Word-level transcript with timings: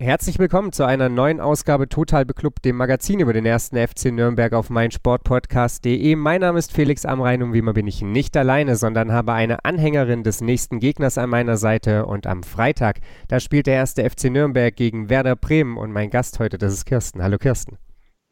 Herzlich 0.00 0.38
willkommen 0.38 0.70
zu 0.70 0.84
einer 0.84 1.08
neuen 1.08 1.40
Ausgabe 1.40 1.88
Total 1.88 2.24
Beklubbt, 2.24 2.64
dem 2.64 2.76
Magazin 2.76 3.18
über 3.18 3.32
den 3.32 3.44
ersten 3.44 3.76
FC 3.76 4.12
Nürnberg 4.12 4.52
auf 4.52 4.70
meinsportpodcast.de. 4.70 6.14
Mein 6.14 6.40
Name 6.40 6.60
ist 6.60 6.72
Felix 6.72 7.04
Amrein 7.04 7.42
und 7.42 7.52
wie 7.52 7.58
immer 7.58 7.72
bin 7.72 7.88
ich 7.88 8.00
nicht 8.00 8.36
alleine, 8.36 8.76
sondern 8.76 9.10
habe 9.10 9.32
eine 9.32 9.64
Anhängerin 9.64 10.22
des 10.22 10.40
nächsten 10.40 10.78
Gegners 10.78 11.18
an 11.18 11.30
meiner 11.30 11.56
Seite 11.56 12.06
und 12.06 12.28
am 12.28 12.44
Freitag, 12.44 13.00
da 13.26 13.40
spielt 13.40 13.66
der 13.66 13.74
erste 13.74 14.08
FC 14.08 14.30
Nürnberg 14.30 14.76
gegen 14.76 15.10
Werder 15.10 15.34
Bremen 15.34 15.76
und 15.76 15.90
mein 15.90 16.10
Gast 16.10 16.38
heute, 16.38 16.58
das 16.58 16.74
ist 16.74 16.84
Kirsten. 16.84 17.20
Hallo 17.20 17.36
Kirsten. 17.36 17.76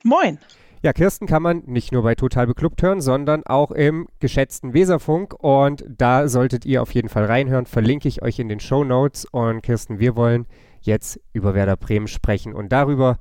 Moin. 0.05 0.39
Ja, 0.83 0.93
Kirsten 0.93 1.27
kann 1.27 1.43
man 1.43 1.65
nicht 1.67 1.91
nur 1.91 2.05
bei 2.05 2.15
Total 2.15 2.47
Beklubbt 2.47 2.81
hören, 2.81 3.01
sondern 3.01 3.43
auch 3.45 3.73
im 3.73 4.07
geschätzten 4.21 4.73
Weserfunk 4.73 5.35
und 5.43 5.85
da 5.89 6.29
solltet 6.29 6.65
ihr 6.65 6.81
auf 6.81 6.95
jeden 6.95 7.09
Fall 7.09 7.25
reinhören, 7.25 7.67
verlinke 7.67 8.07
ich 8.07 8.23
euch 8.23 8.39
in 8.39 8.49
den 8.49 8.61
Show 8.61 8.85
Notes 8.85 9.25
und 9.25 9.63
Kirsten, 9.63 9.99
wir 9.99 10.15
wollen 10.15 10.47
jetzt 10.87 11.21
über 11.33 11.55
Werder 11.55 11.77
Bremen 11.77 12.09
sprechen 12.09 12.55
und 12.55 12.73
darüber, 12.73 13.19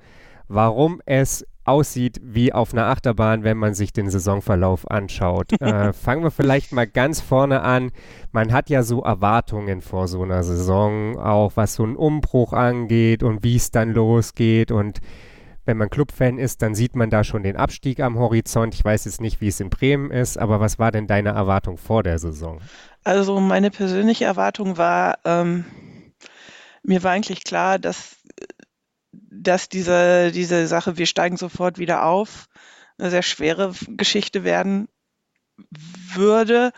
warum 0.47 1.01
es 1.05 1.45
aussieht 1.65 2.21
wie 2.23 2.53
auf 2.53 2.73
einer 2.73 2.85
Achterbahn, 2.85 3.43
wenn 3.43 3.57
man 3.57 3.73
sich 3.73 3.91
den 3.91 4.09
Saisonverlauf 4.09 4.89
anschaut. 4.89 5.51
äh, 5.59 5.93
fangen 5.93 6.23
wir 6.23 6.31
vielleicht 6.31 6.71
mal 6.71 6.87
ganz 6.87 7.21
vorne 7.21 7.61
an. 7.61 7.91
Man 8.31 8.53
hat 8.53 8.69
ja 8.69 8.83
so 8.83 9.01
Erwartungen 9.01 9.81
vor 9.81 10.07
so 10.07 10.21
einer 10.21 10.43
Saison, 10.43 11.17
auch 11.17 11.53
was 11.55 11.73
so 11.75 11.83
einen 11.83 11.95
Umbruch 11.95 12.53
angeht 12.53 13.23
und 13.23 13.43
wie 13.43 13.55
es 13.55 13.71
dann 13.71 13.93
losgeht. 13.93 14.71
Und 14.71 15.01
wenn 15.65 15.77
man 15.77 15.89
Clubfan 15.89 16.37
ist, 16.37 16.61
dann 16.61 16.75
sieht 16.75 16.95
man 16.95 17.09
da 17.09 17.23
schon 17.23 17.41
den 17.41 17.57
Abstieg 17.57 17.99
am 17.99 18.19
Horizont. 18.19 18.75
Ich 18.75 18.85
weiß 18.85 19.05
jetzt 19.05 19.19
nicht, 19.19 19.41
wie 19.41 19.47
es 19.47 19.59
in 19.59 19.71
Bremen 19.71 20.11
ist, 20.11 20.37
aber 20.37 20.59
was 20.59 20.77
war 20.77 20.91
denn 20.91 21.07
deine 21.07 21.29
Erwartung 21.29 21.77
vor 21.77 22.03
der 22.03 22.19
Saison? 22.19 22.59
Also 23.03 23.39
meine 23.39 23.71
persönliche 23.71 24.25
Erwartung 24.25 24.77
war, 24.77 25.17
ähm, 25.25 25.65
mir 26.85 27.03
war 27.03 27.11
eigentlich 27.11 27.43
klar, 27.43 27.79
dass, 27.79 28.17
dass 29.11 29.69
diese, 29.69 30.31
diese 30.31 30.67
Sache, 30.67 30.97
wir 30.97 31.05
steigen 31.05 31.37
sofort 31.37 31.77
wieder 31.77 32.05
auf, 32.05 32.47
eine 32.97 33.09
sehr 33.09 33.23
schwere 33.23 33.73
Geschichte 33.87 34.43
werden 34.43 34.87
würde. 36.13 36.71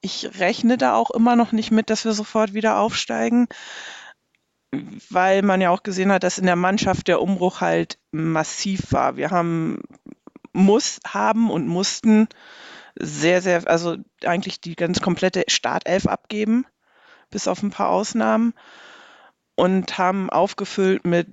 Ich 0.00 0.40
rechne 0.40 0.78
da 0.78 0.94
auch 0.94 1.10
immer 1.10 1.36
noch 1.36 1.52
nicht 1.52 1.70
mit, 1.70 1.90
dass 1.90 2.04
wir 2.04 2.12
sofort 2.12 2.54
wieder 2.54 2.78
aufsteigen, 2.78 3.46
weil 5.10 5.42
man 5.42 5.60
ja 5.60 5.70
auch 5.70 5.82
gesehen 5.82 6.10
hat, 6.10 6.22
dass 6.22 6.38
in 6.38 6.46
der 6.46 6.56
Mannschaft 6.56 7.08
der 7.08 7.20
Umbruch 7.20 7.60
halt 7.60 7.98
massiv 8.10 8.90
war. 8.92 9.16
Wir 9.16 9.30
haben, 9.30 9.82
muss 10.52 10.98
haben 11.06 11.50
und 11.50 11.68
mussten 11.68 12.28
sehr, 12.98 13.42
sehr, 13.42 13.68
also 13.68 13.96
eigentlich 14.24 14.60
die 14.60 14.76
ganz 14.76 15.00
komplette 15.00 15.44
Startelf 15.48 16.06
abgeben, 16.06 16.66
bis 17.30 17.48
auf 17.48 17.62
ein 17.62 17.70
paar 17.70 17.90
Ausnahmen 17.90 18.54
und 19.54 19.98
haben 19.98 20.30
aufgefüllt 20.30 21.04
mit 21.04 21.28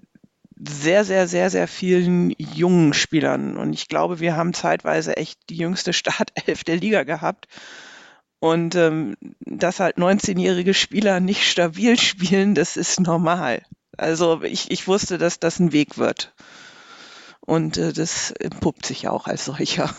sehr, 0.68 1.06
sehr, 1.06 1.28
sehr, 1.28 1.50
sehr 1.50 1.68
vielen 1.68 2.32
jungen 2.38 2.94
Spielern. 2.94 3.56
Und 3.56 3.74
ich 3.74 3.88
glaube, 3.88 4.20
wir 4.20 4.36
haben 4.36 4.54
zeitweise 4.54 5.16
echt 5.16 5.40
die 5.50 5.58
jüngste 5.58 5.94
Startelf 5.94 6.64
der 6.64 6.78
Liga 6.78 7.04
gehabt. 7.04 7.48
Und 8.40 8.76
ähm, 8.76 9.16
dass 9.42 9.80
halt 9.80 9.98
19-jährige 9.98 10.74
Spieler 10.74 11.20
nicht 11.20 11.50
stabil 11.50 12.00
spielen, 12.00 12.56
das 12.56 12.78
ist 12.78 13.00
normal. 13.00 13.64
Also 13.98 14.44
ich, 14.44 14.72
ich 14.72 14.88
wusste, 14.88 15.18
dass 15.18 15.40
das 15.40 15.60
ein 15.60 15.74
Weg 15.74 15.98
wird. 15.98 16.34
Und 17.42 17.78
äh, 17.78 17.92
das 17.92 18.32
entpuppt 18.32 18.86
sich 18.86 19.08
auch 19.08 19.28
als 19.28 19.46
solcher. 19.46 19.94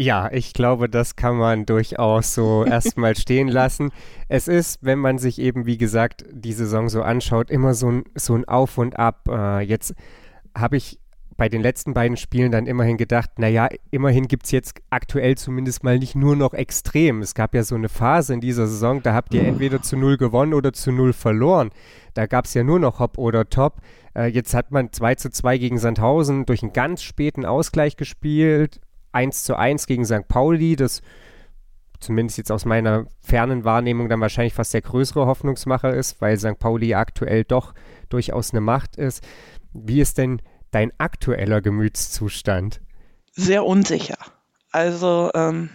Ja, 0.00 0.32
ich 0.32 0.54
glaube, 0.54 0.88
das 0.88 1.14
kann 1.14 1.36
man 1.36 1.66
durchaus 1.66 2.32
so 2.34 2.64
erstmal 2.66 3.14
stehen 3.16 3.48
lassen. 3.48 3.90
Es 4.30 4.48
ist, 4.48 4.78
wenn 4.80 4.98
man 4.98 5.18
sich 5.18 5.38
eben, 5.38 5.66
wie 5.66 5.76
gesagt, 5.76 6.24
die 6.32 6.54
Saison 6.54 6.88
so 6.88 7.02
anschaut, 7.02 7.50
immer 7.50 7.74
so 7.74 7.90
ein, 7.90 8.04
so 8.14 8.34
ein 8.34 8.46
Auf 8.46 8.78
und 8.78 8.98
Ab. 8.98 9.28
Äh, 9.28 9.60
jetzt 9.60 9.94
habe 10.56 10.78
ich 10.78 10.98
bei 11.36 11.50
den 11.50 11.60
letzten 11.60 11.92
beiden 11.92 12.16
Spielen 12.16 12.50
dann 12.50 12.66
immerhin 12.66 12.96
gedacht, 12.96 13.32
naja, 13.38 13.68
immerhin 13.90 14.26
gibt 14.26 14.46
es 14.46 14.52
jetzt 14.52 14.80
aktuell 14.88 15.36
zumindest 15.36 15.84
mal 15.84 15.98
nicht 15.98 16.14
nur 16.14 16.34
noch 16.34 16.54
extrem. 16.54 17.20
Es 17.20 17.34
gab 17.34 17.54
ja 17.54 17.62
so 17.62 17.74
eine 17.74 17.90
Phase 17.90 18.32
in 18.32 18.40
dieser 18.40 18.68
Saison, 18.68 19.02
da 19.02 19.12
habt 19.12 19.34
ihr 19.34 19.44
entweder 19.44 19.82
zu 19.82 19.98
null 19.98 20.16
gewonnen 20.16 20.54
oder 20.54 20.72
zu 20.72 20.92
null 20.92 21.12
verloren. 21.12 21.72
Da 22.14 22.24
gab 22.24 22.46
es 22.46 22.54
ja 22.54 22.64
nur 22.64 22.78
noch 22.78 23.00
Hop 23.00 23.18
oder 23.18 23.50
Top. 23.50 23.82
Äh, 24.16 24.28
jetzt 24.28 24.54
hat 24.54 24.70
man 24.70 24.94
2 24.94 25.16
zu 25.16 25.30
2 25.30 25.58
gegen 25.58 25.76
Sandhausen 25.76 26.46
durch 26.46 26.62
einen 26.62 26.72
ganz 26.72 27.02
späten 27.02 27.44
Ausgleich 27.44 27.98
gespielt 27.98 28.80
1 29.12 29.44
zu 29.44 29.56
1 29.56 29.86
gegen 29.86 30.04
St. 30.04 30.28
Pauli, 30.28 30.76
das 30.76 31.02
zumindest 32.00 32.38
jetzt 32.38 32.50
aus 32.50 32.64
meiner 32.64 33.06
fernen 33.20 33.64
Wahrnehmung 33.64 34.08
dann 34.08 34.20
wahrscheinlich 34.20 34.54
fast 34.54 34.72
der 34.74 34.82
größere 34.82 35.26
Hoffnungsmacher 35.26 35.94
ist, 35.94 36.20
weil 36.20 36.38
St. 36.38 36.58
Pauli 36.58 36.94
aktuell 36.94 37.44
doch 37.44 37.74
durchaus 38.08 38.52
eine 38.52 38.60
Macht 38.60 38.96
ist. 38.96 39.22
Wie 39.72 40.00
ist 40.00 40.18
denn 40.18 40.40
dein 40.70 40.92
aktueller 40.98 41.60
Gemütszustand? 41.60 42.80
Sehr 43.32 43.64
unsicher. 43.64 44.18
Also 44.72 45.30
ähm, 45.34 45.70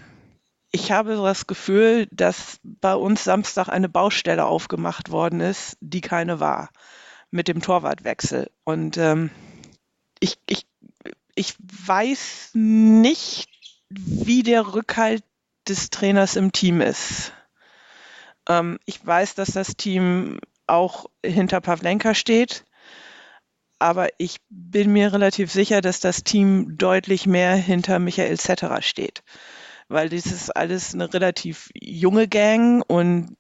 ich 0.72 0.92
habe 0.92 1.16
das 1.16 1.48
Gefühl, 1.48 2.08
dass 2.12 2.60
bei 2.64 2.96
uns 2.96 3.24
Samstag 3.24 3.70
eine 3.70 3.90
Baustelle 3.90 4.46
aufgemacht 4.46 5.12
worden 5.12 5.40
ist, 5.40 5.78
die 5.80 6.02
keine 6.02 6.40
war, 6.40 6.70
mit 7.32 7.48
dem 7.48 7.62
Torwartwechsel. 7.62 8.50
Und 8.64 8.98
ähm, 8.98 9.30
ich, 10.20 10.38
ich 10.48 10.66
ich 11.36 11.56
weiß 11.60 12.52
nicht, 12.54 13.50
wie 13.90 14.44
der 14.44 14.74
Rückhalt 14.74 15.24
des 15.68 15.90
Trainers 15.90 16.36
im 16.36 16.52
Team 16.52 16.82
ist. 16.82 17.34
Ähm, 18.48 18.80
ich 18.86 19.06
weiß, 19.06 19.36
dass 19.36 19.50
das 19.50 19.76
Team 19.76 20.40
auch 20.68 21.06
hinter 21.24 21.62
Pavlenka 21.62 22.16
steht, 22.16 22.66
aber 23.78 24.10
ich 24.18 24.38
bin 24.50 24.94
mir 24.94 25.14
relativ 25.14 25.52
sicher, 25.52 25.82
dass 25.82 26.00
das 26.00 26.24
Team 26.24 26.78
deutlich 26.78 27.28
mehr 27.28 27.56
hinter 27.56 28.00
Michael 28.00 28.40
Zetterer 28.40 28.82
steht, 28.82 29.24
weil 29.90 30.10
das 30.10 30.26
ist 30.28 30.56
alles 30.56 30.94
eine 30.94 31.14
relativ 31.14 31.70
junge 31.76 32.28
Gang 32.28 32.84
und 32.88 33.36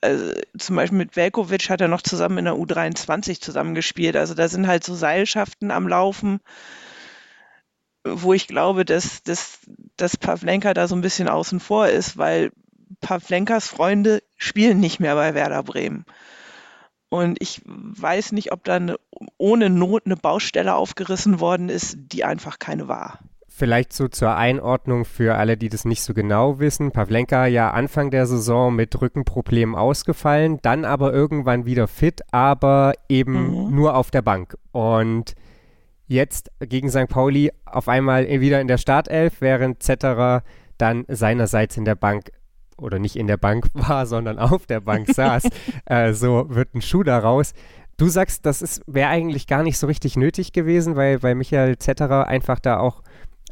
äh, 0.00 0.42
zum 0.58 0.76
Beispiel 0.76 0.98
mit 0.98 1.16
Velkovic 1.16 1.70
hat 1.70 1.80
er 1.80 1.88
noch 1.88 2.02
zusammen 2.02 2.38
in 2.38 2.44
der 2.44 2.54
U23 2.54 3.40
zusammengespielt. 3.40 4.16
Also 4.16 4.34
da 4.34 4.48
sind 4.48 4.66
halt 4.66 4.84
so 4.84 4.94
Seilschaften 4.94 5.70
am 5.70 5.88
Laufen 5.88 6.40
wo 8.14 8.32
ich 8.32 8.48
glaube, 8.48 8.84
dass, 8.84 9.22
dass, 9.22 9.60
dass 9.96 10.16
Pavlenka 10.16 10.74
da 10.74 10.88
so 10.88 10.94
ein 10.94 11.00
bisschen 11.00 11.28
außen 11.28 11.60
vor 11.60 11.88
ist, 11.88 12.16
weil 12.16 12.50
Pavlenkas 13.00 13.68
Freunde 13.68 14.22
spielen 14.36 14.80
nicht 14.80 15.00
mehr 15.00 15.14
bei 15.14 15.34
Werder 15.34 15.62
Bremen. 15.62 16.04
Und 17.10 17.40
ich 17.40 17.62
weiß 17.64 18.32
nicht, 18.32 18.52
ob 18.52 18.64
da 18.64 18.76
eine, 18.76 18.96
ohne 19.38 19.70
Not 19.70 20.02
eine 20.04 20.16
Baustelle 20.16 20.74
aufgerissen 20.74 21.40
worden 21.40 21.68
ist, 21.68 21.96
die 21.96 22.24
einfach 22.24 22.58
keine 22.58 22.86
war. 22.86 23.20
Vielleicht 23.48 23.92
so 23.92 24.08
zur 24.08 24.36
Einordnung 24.36 25.04
für 25.04 25.34
alle, 25.34 25.56
die 25.56 25.68
das 25.68 25.84
nicht 25.84 26.02
so 26.02 26.14
genau 26.14 26.60
wissen. 26.60 26.92
Pavlenka 26.92 27.46
ja 27.46 27.70
Anfang 27.70 28.10
der 28.10 28.26
Saison 28.26 28.74
mit 28.74 29.00
Rückenproblemen 29.00 29.74
ausgefallen, 29.74 30.58
dann 30.62 30.84
aber 30.84 31.12
irgendwann 31.12 31.66
wieder 31.66 31.88
fit, 31.88 32.20
aber 32.30 32.92
eben 33.08 33.66
mhm. 33.66 33.74
nur 33.74 33.96
auf 33.96 34.10
der 34.10 34.22
Bank. 34.22 34.56
Und 34.70 35.34
jetzt 36.08 36.50
gegen 36.60 36.90
St. 36.90 37.08
Pauli 37.08 37.52
auf 37.64 37.88
einmal 37.88 38.26
wieder 38.26 38.60
in 38.60 38.68
der 38.68 38.78
Startelf, 38.78 39.40
während 39.40 39.82
Zetterer 39.82 40.42
dann 40.78 41.04
seinerseits 41.08 41.76
in 41.76 41.84
der 41.84 41.94
Bank 41.94 42.30
oder 42.76 42.98
nicht 42.98 43.16
in 43.16 43.26
der 43.26 43.36
Bank 43.36 43.66
war, 43.74 44.06
sondern 44.06 44.38
auf 44.38 44.66
der 44.66 44.80
Bank 44.80 45.08
saß. 45.12 45.44
äh, 45.86 46.12
so 46.12 46.46
wird 46.48 46.74
ein 46.74 46.82
Schuh 46.82 47.02
daraus. 47.02 47.52
Du 47.96 48.08
sagst, 48.08 48.46
das 48.46 48.80
wäre 48.86 49.08
eigentlich 49.08 49.46
gar 49.46 49.62
nicht 49.62 49.76
so 49.76 49.86
richtig 49.86 50.16
nötig 50.16 50.52
gewesen, 50.52 50.96
weil, 50.96 51.22
weil 51.22 51.34
Michael 51.34 51.78
Zetterer 51.78 52.28
einfach 52.28 52.60
da 52.60 52.78
auch 52.78 53.02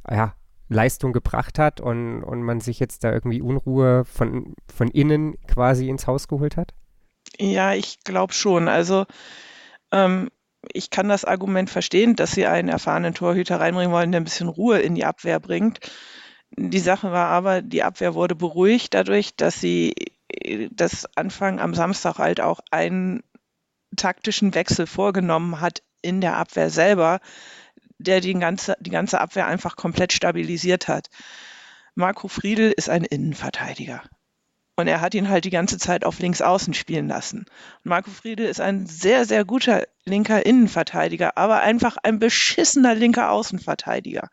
ja, 0.09 0.35
Leistung 0.69 1.13
gebracht 1.13 1.59
hat 1.59 1.81
und, 1.81 2.23
und 2.23 2.43
man 2.43 2.61
sich 2.61 2.79
jetzt 2.79 3.03
da 3.03 3.13
irgendwie 3.13 3.41
Unruhe 3.41 4.05
von, 4.05 4.55
von 4.73 4.89
innen 4.89 5.35
quasi 5.49 5.89
ins 5.89 6.07
Haus 6.07 6.29
geholt 6.29 6.57
hat? 6.57 6.75
Ja, 7.39 7.75
ich 7.75 7.99
glaube 8.05 8.33
schon. 8.33 8.69
Also 8.69 9.05
ähm, 9.91 10.31
ich 10.73 10.91
kann 10.91 11.09
das 11.09 11.25
Argument 11.25 11.71
verstehen, 11.71 12.17
dass 12.17 12.33
sie 12.33 12.47
einen 12.47 12.69
erfahrenen 12.69 13.15
Torhüter 13.15 13.61
reinbringen 13.61 13.93
wollen, 13.93 14.13
der 14.13 14.21
ein 14.21 14.25
bisschen 14.25 14.49
Ruhe 14.49 14.79
in 14.79 14.95
die 14.95 15.05
Abwehr 15.05 15.41
bringt. 15.41 15.81
Die 16.57 16.79
Sache 16.79 17.13
war 17.13 17.29
aber, 17.29 17.63
die 17.63 17.83
Abwehr 17.83 18.15
wurde 18.15 18.35
beruhigt 18.35 18.95
dadurch, 18.95 19.37
dass 19.37 19.61
sie 19.61 19.95
das 20.71 21.07
Anfang 21.17 21.61
am 21.61 21.75
Samstag 21.75 22.19
halt 22.19 22.41
auch 22.41 22.61
einen 22.71 23.23
taktischen 23.97 24.55
Wechsel 24.55 24.87
vorgenommen 24.87 25.61
hat 25.61 25.83
in 26.03 26.21
der 26.21 26.37
Abwehr 26.37 26.71
selber, 26.71 27.21
der 27.99 28.21
die 28.21 28.35
ganze, 28.35 28.77
die 28.81 28.91
ganze 28.91 29.21
Abwehr 29.21 29.47
einfach 29.47 29.77
komplett 29.77 30.13
stabilisiert 30.13 30.89
hat. 30.89 31.09
Marco 31.95 32.29
Friedl 32.29 32.73
ist 32.77 32.91
ein 32.91 33.05
Innenverteidiger. 33.05 34.03
Und 34.77 34.89
er 34.89 35.01
hat 35.01 35.15
ihn 35.15 35.31
halt 35.31 35.47
die 35.47 35.51
ganze 35.51 35.79
Zeit 35.79 36.05
auf 36.05 36.19
links 36.19 36.43
außen 36.43 36.75
spielen 36.75 37.09
lassen. 37.09 37.47
Und 37.83 37.89
Marco 37.89 38.11
Friede 38.11 38.45
ist 38.45 38.61
ein 38.61 38.87
sehr, 38.87 39.25
sehr 39.25 39.45
guter 39.47 39.85
linker 40.05 40.45
Innenverteidiger, 40.45 41.39
aber 41.39 41.61
einfach 41.61 41.97
ein 42.03 42.19
beschissener 42.19 42.95
linker 42.95 43.31
Außenverteidiger. 43.31 44.29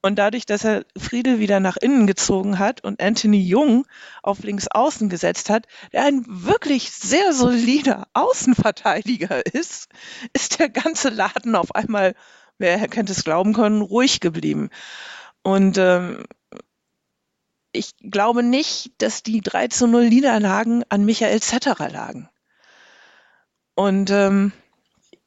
Und 0.00 0.16
dadurch, 0.16 0.46
dass 0.46 0.64
er 0.64 0.84
Friedel 0.96 1.40
wieder 1.40 1.58
nach 1.58 1.76
innen 1.76 2.06
gezogen 2.06 2.58
hat 2.58 2.84
und 2.84 3.02
Anthony 3.02 3.40
Jung 3.40 3.86
auf 4.22 4.44
links 4.44 4.68
außen 4.68 5.08
gesetzt 5.08 5.50
hat, 5.50 5.66
der 5.92 6.04
ein 6.04 6.24
wirklich 6.26 6.90
sehr 6.92 7.32
solider 7.32 8.06
Außenverteidiger 8.12 9.44
ist, 9.46 9.88
ist 10.34 10.60
der 10.60 10.68
ganze 10.68 11.08
Laden 11.08 11.56
auf 11.56 11.74
einmal, 11.74 12.14
wer 12.58 12.78
hätte 12.78 13.10
es 13.10 13.24
glauben 13.24 13.54
können, 13.54 13.82
ruhig 13.82 14.20
geblieben. 14.20 14.70
Und 15.42 15.78
ähm, 15.78 16.24
ich 17.72 17.96
glaube 17.98 18.42
nicht, 18.42 18.92
dass 18.98 19.22
die 19.22 19.40
3 19.40 19.68
zu 19.68 19.86
0 19.86 20.08
Niederlagen 20.08 20.84
an 20.88 21.04
Michael 21.04 21.40
Zetterer 21.40 21.90
lagen. 21.90 22.28
Und 23.74 24.10
ähm, 24.10 24.52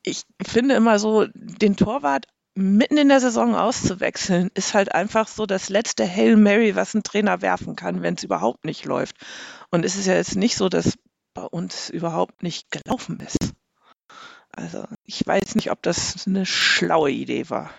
ich 0.04 0.24
finde 0.46 0.76
immer 0.76 1.00
so, 1.00 1.28
den 1.34 1.76
Torwart 1.76 2.26
mitten 2.54 2.98
in 2.98 3.08
der 3.08 3.22
Saison 3.22 3.56
auszuwechseln, 3.56 4.50
ist 4.56 4.74
halt 4.74 4.94
einfach 4.94 5.28
so 5.28 5.46
das 5.46 5.70
letzte 5.70 6.06
Hail 6.06 6.36
Mary, 6.36 6.76
was 6.76 6.94
ein 6.94 7.04
Trainer 7.04 7.42
werfen 7.42 7.76
kann, 7.76 8.02
wenn 8.02 8.16
es 8.16 8.24
überhaupt 8.24 8.66
nicht 8.66 8.86
läuft. 8.86 9.16
Und 9.70 9.86
es 9.86 9.96
ist 9.96 10.08
ja 10.08 10.16
jetzt 10.16 10.36
nicht 10.36 10.58
so, 10.58 10.68
dass 10.68 10.98
bei 11.34 11.44
uns 11.44 11.90
überhaupt 11.90 12.44
nicht 12.44 12.70
gelaufen 12.72 13.20
ist. 13.22 13.54
Also 14.52 14.86
ich 15.06 15.26
weiß 15.26 15.56
nicht, 15.56 15.72
ob 15.72 15.82
das 15.82 16.28
eine 16.28 16.46
schlaue 16.46 17.12
Idee 17.12 17.50
war. 17.50 17.72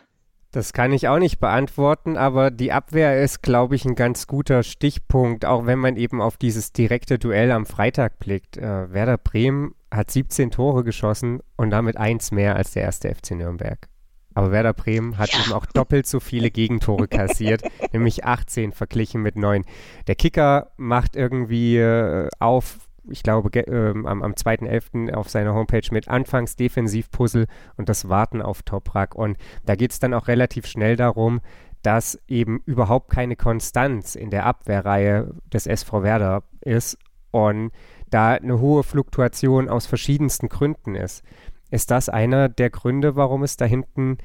Das 0.53 0.75
kann 0.75 0.93
ich 0.93 1.09
auch 1.09 1.19
nicht 1.19 1.41
beantworten, 1.41 2.19
aber 2.19 2.51
die 2.51 2.73
Abwehr 2.73 3.23
ist, 3.23 3.43
glaube 3.43 3.75
ich, 3.75 3.87
ein 3.87 3.95
ganz 3.95 4.27
guter 4.27 4.63
Stichpunkt, 4.63 5.47
auch 5.47 5.65
wenn 5.65 5.79
man 5.79 5.97
eben 5.97 6.21
auf 6.21 6.37
dieses 6.37 6.73
direkte 6.73 7.19
Duell 7.19 7.51
am 7.51 7.65
Freitag 7.65 8.19
blickt. 8.19 8.59
Äh, 8.59 8.93
Werder 8.93 9.17
Bremen 9.17 9.75
hat 9.91 10.11
17 10.11 10.51
Tore 10.51 10.85
geschossen 10.85 11.41
und 11.57 11.71
damit 11.71 11.97
eins 11.97 12.33
mehr 12.33 12.55
als 12.55 12.73
der 12.73 12.83
erste 12.83 13.15
FC 13.15 13.31
Nürnberg. 13.31 13.89
Aber 14.35 14.53
Werder 14.53 14.75
Bremen 14.75 15.17
hat 15.17 15.33
ja. 15.33 15.41
eben 15.41 15.53
auch 15.55 15.65
doppelt 15.65 16.07
so 16.07 16.21
viele 16.21 16.51
Gegentore 16.51 17.09
kassiert, 17.09 17.63
nämlich 17.95 18.27
18 18.27 18.73
verglichen 18.73 19.23
mit 19.23 19.37
9. 19.37 19.65
Der 20.07 20.17
Kicker 20.17 20.73
macht 20.77 21.17
irgendwie 21.17 21.79
äh, 21.79 22.29
auf, 22.39 22.91
ich 23.09 23.23
glaube, 23.23 23.51
äh, 23.59 23.91
am, 23.91 24.23
am 24.23 24.33
2.11. 24.33 25.13
auf 25.13 25.29
seiner 25.29 25.55
Homepage 25.55 25.87
mit 25.91 26.09
Anfangs 26.09 26.57
Defensivpuzzle 26.57 27.47
und 27.77 27.89
das 27.89 28.09
Warten 28.09 28.43
auf 28.43 28.63
Toprak. 28.63 29.15
Und 29.15 29.37
da 29.65 29.75
geht 29.75 29.93
es 29.93 29.99
dann 29.99 30.15
auch 30.15 30.29
relativ 30.29 30.67
schnell 30.67 30.97
darum, 30.97 31.41
dass 31.83 32.19
eben 32.29 32.61
überhaupt 32.65 33.11
keine 33.11 33.37
Konstanz 33.37 34.15
in 34.15 34.31
der 34.31 34.47
Abwehrreihe 34.47 35.35
des 35.53 35.67
SV 35.67 36.03
Werder 36.03 36.45
ist 36.61 36.97
und 37.33 37.73
da 38.11 38.33
eine 38.33 38.61
hohe 38.61 38.83
Fluktuation 38.83 39.69
aus 39.69 39.87
verschiedensten 39.87 40.49
Gründen 40.49 40.95
ist. 40.95 41.25
Ist 41.71 41.91
das 41.91 42.09
einer 42.09 42.49
der 42.49 42.71
Gründe, 42.71 43.17
warum 43.17 43.43
es 43.43 43.57
da 43.57 43.65
hinten 43.65 44.19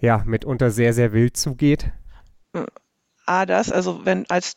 ja 0.00 0.22
mitunter 0.24 0.70
sehr, 0.70 0.92
sehr 0.92 1.12
wild 1.12 1.36
zugeht? 1.36 1.90
A, 3.26 3.46
das, 3.46 3.72
also 3.72 4.04
wenn 4.06 4.28
als 4.30 4.54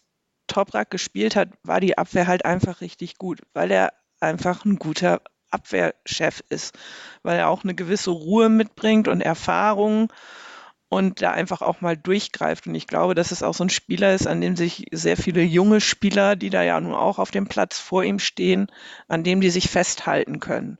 Toprak 0.57 0.89
gespielt 0.89 1.35
hat, 1.35 1.49
war 1.61 1.79
die 1.79 1.99
Abwehr 1.99 2.25
halt 2.25 2.43
einfach 2.43 2.81
richtig 2.81 3.19
gut, 3.19 3.41
weil 3.53 3.69
er 3.69 3.93
einfach 4.19 4.65
ein 4.65 4.77
guter 4.77 5.21
Abwehrchef 5.51 6.41
ist, 6.49 6.75
weil 7.21 7.37
er 7.37 7.49
auch 7.49 7.63
eine 7.63 7.75
gewisse 7.75 8.09
Ruhe 8.09 8.49
mitbringt 8.49 9.07
und 9.07 9.21
Erfahrung 9.21 10.11
und 10.89 11.21
da 11.21 11.29
einfach 11.29 11.61
auch 11.61 11.81
mal 11.81 11.95
durchgreift. 11.95 12.65
Und 12.65 12.73
ich 12.73 12.87
glaube, 12.87 13.13
dass 13.13 13.29
es 13.29 13.43
auch 13.43 13.53
so 13.53 13.65
ein 13.65 13.69
Spieler 13.69 14.15
ist, 14.15 14.25
an 14.25 14.41
dem 14.41 14.55
sich 14.55 14.85
sehr 14.91 15.15
viele 15.15 15.43
junge 15.43 15.79
Spieler, 15.79 16.35
die 16.35 16.49
da 16.49 16.63
ja 16.63 16.81
nun 16.81 16.95
auch 16.95 17.19
auf 17.19 17.29
dem 17.29 17.45
Platz 17.45 17.77
vor 17.77 18.03
ihm 18.03 18.17
stehen, 18.17 18.65
an 19.07 19.23
dem 19.23 19.41
die 19.41 19.51
sich 19.51 19.69
festhalten 19.69 20.39
können. 20.39 20.79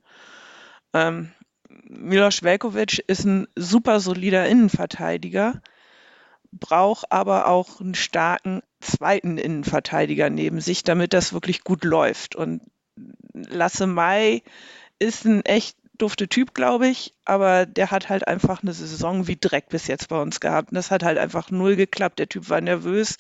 Ähm, 0.94 1.32
Milos 1.88 2.42
Velkovic 2.42 2.98
ist 3.08 3.26
ein 3.26 3.48
super 3.56 4.00
solider 4.00 4.48
Innenverteidiger, 4.48 5.62
braucht 6.60 7.12
aber 7.12 7.48
auch 7.48 7.80
einen 7.80 7.96
starken 7.96 8.62
zweiten 8.80 9.38
Innenverteidiger 9.38 10.30
neben 10.30 10.62
sich, 10.62 10.84
damit 10.84 11.14
das 11.14 11.34
wirklich 11.34 11.64
gut 11.64 11.84
läuft. 11.84 12.36
Und 12.36 12.62
Lasse 13.34 13.88
Mai 13.88 14.44
ist 15.00 15.26
ein 15.26 15.46
echt 15.46 15.78
dufte 15.98 16.28
Typ, 16.28 16.54
glaube 16.54 16.88
ich, 16.88 17.16
aber 17.26 17.66
der 17.66 17.92
hat 17.92 18.10
halt 18.10 18.28
einfach 18.28 18.62
eine 18.62 18.74
Saison 18.74 19.28
wie 19.28 19.38
Dreck 19.40 19.70
bis 19.70 19.88
jetzt 19.88 20.10
bei 20.10 20.22
uns 20.22 20.40
gehabt. 20.40 20.72
Und 20.72 20.76
das 20.76 20.92
hat 20.92 21.04
halt 21.04 21.18
einfach 21.18 21.50
null 21.50 21.76
geklappt. 21.76 22.20
Der 22.20 22.30
Typ 22.30 22.50
war 22.50 22.62
nervös. 22.62 23.18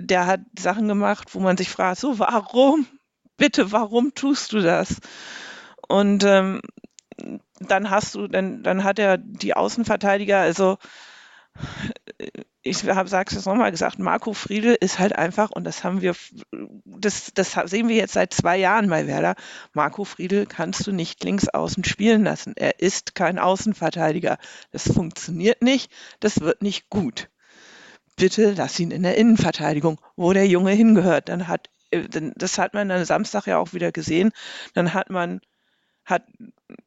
Der 0.00 0.26
hat 0.26 0.40
Sachen 0.58 0.88
gemacht, 0.88 1.34
wo 1.34 1.40
man 1.40 1.56
sich 1.56 1.70
fragt, 1.70 1.98
so 1.98 2.18
warum? 2.18 2.86
Bitte, 3.36 3.72
warum 3.72 4.14
tust 4.14 4.52
du 4.52 4.60
das? 4.60 5.00
Und 5.88 6.24
ähm, 6.24 6.60
dann 7.60 7.90
hast 7.90 8.14
du, 8.14 8.28
dann, 8.28 8.62
dann 8.62 8.84
hat 8.84 8.98
er 8.98 9.18
die 9.18 9.54
Außenverteidiger, 9.54 10.38
also 10.38 10.78
ich 12.62 12.84
habe 12.88 13.08
sag's 13.08 13.34
jetzt 13.34 13.46
nochmal 13.46 13.70
gesagt, 13.70 13.98
Marco 13.98 14.32
Friedel 14.32 14.76
ist 14.80 14.98
halt 14.98 15.16
einfach, 15.16 15.50
und 15.50 15.64
das 15.64 15.84
haben 15.84 16.00
wir, 16.00 16.14
das, 16.84 17.32
das 17.34 17.52
sehen 17.64 17.88
wir 17.88 17.96
jetzt 17.96 18.14
seit 18.14 18.32
zwei 18.32 18.56
Jahren 18.56 18.88
bei 18.88 19.06
Werder, 19.06 19.34
Marco 19.72 20.04
Friedel 20.04 20.46
kannst 20.46 20.86
du 20.86 20.92
nicht 20.92 21.22
links 21.24 21.48
außen 21.48 21.84
spielen 21.84 22.24
lassen. 22.24 22.54
Er 22.56 22.80
ist 22.80 23.14
kein 23.14 23.38
Außenverteidiger. 23.38 24.38
Das 24.70 24.90
funktioniert 24.90 25.62
nicht, 25.62 25.92
das 26.20 26.40
wird 26.40 26.62
nicht 26.62 26.88
gut. 26.88 27.28
Bitte 28.16 28.52
lass 28.56 28.78
ihn 28.78 28.90
in 28.90 29.02
der 29.02 29.16
Innenverteidigung, 29.16 30.00
wo 30.16 30.32
der 30.32 30.46
Junge 30.46 30.72
hingehört. 30.72 31.28
Dann 31.28 31.48
hat, 31.48 31.68
äh, 31.90 32.02
das 32.36 32.58
hat 32.58 32.74
man 32.74 32.88
dann 32.88 33.04
Samstag 33.04 33.46
ja 33.46 33.58
auch 33.58 33.72
wieder 33.72 33.90
gesehen, 33.90 34.32
dann 34.74 34.94
hat 34.94 35.10
man 35.10 35.40
hat 36.04 36.24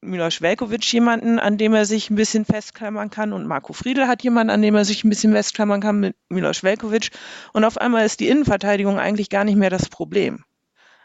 Velkovic 0.01 0.91
jemanden, 0.91 1.39
an 1.39 1.57
dem 1.57 1.73
er 1.73 1.85
sich 1.85 2.09
ein 2.09 2.15
bisschen 2.15 2.45
festklammern 2.45 3.09
kann 3.09 3.33
und 3.33 3.47
Marco 3.47 3.73
Friedl 3.73 4.07
hat 4.07 4.23
jemanden, 4.23 4.51
an 4.51 4.61
dem 4.61 4.75
er 4.75 4.85
sich 4.85 5.03
ein 5.03 5.09
bisschen 5.09 5.33
festklammern 5.33 5.81
kann 5.81 5.99
mit 5.99 6.15
Velkovic 6.29 7.11
und 7.53 7.63
auf 7.63 7.77
einmal 7.77 8.05
ist 8.05 8.19
die 8.19 8.27
Innenverteidigung 8.27 8.99
eigentlich 8.99 9.29
gar 9.29 9.45
nicht 9.45 9.55
mehr 9.55 9.69
das 9.69 9.89
Problem. 9.89 10.43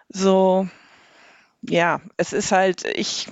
So, 0.09 0.69
ja, 1.63 2.01
es 2.17 2.33
ist 2.33 2.53
halt, 2.53 2.85
ich 2.85 3.29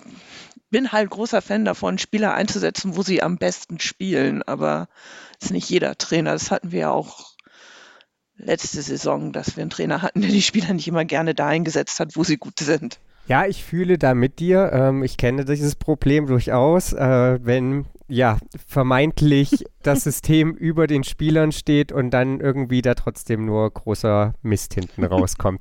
bin 0.71 0.93
halt 0.93 1.11
großer 1.11 1.43
Fan 1.43 1.65
davon, 1.65 1.99
Spieler 1.99 2.35
einzusetzen, 2.35 2.97
wo 2.97 3.03
sie 3.03 3.23
am 3.23 3.39
besten 3.39 3.81
spielen, 3.81 4.43
aber 4.43 4.89
es 5.41 5.47
ist 5.47 5.53
nicht 5.53 5.69
jeder 5.71 5.97
Trainer. 5.97 6.33
Das 6.33 6.51
hatten 6.51 6.73
wir 6.73 6.81
ja 6.81 6.91
auch 6.91 7.35
letzte 8.37 8.83
Saison, 8.83 9.33
dass 9.33 9.57
wir 9.57 9.63
einen 9.63 9.71
Trainer 9.71 10.03
hatten, 10.03 10.21
der 10.21 10.31
die 10.31 10.43
Spieler 10.43 10.73
nicht 10.73 10.87
immer 10.87 11.05
gerne 11.05 11.35
da 11.35 11.49
eingesetzt 11.49 11.99
hat, 12.01 12.17
wo 12.17 12.23
sie 12.23 12.37
gut 12.37 12.61
sind. 12.61 13.01
Ja, 13.29 13.45
ich 13.45 13.63
fühle 13.63 13.99
da 13.99 14.15
mit 14.15 14.39
dir. 14.39 14.71
Ähm, 14.73 15.03
ich 15.03 15.19
kenne 15.19 15.45
dieses 15.45 15.77
Problem 15.77 16.27
durchaus, 16.27 16.95
äh, 16.95 17.39
wenn 17.43 17.85
ja 18.09 18.39
vermeintlich 18.67 19.67
das 19.83 20.05
System 20.05 20.55
über 20.55 20.87
den 20.87 21.05
Spielern 21.05 21.53
steht 21.53 21.93
und 21.93 22.11
dann 22.11 22.41
irgendwie 22.41 22.81
da 22.81 22.95
trotzdem 22.95 23.45
nur 23.45 23.71
großer 23.71 24.33
Mist 24.41 24.73
hinten 24.75 25.05
rauskommt. 25.05 25.61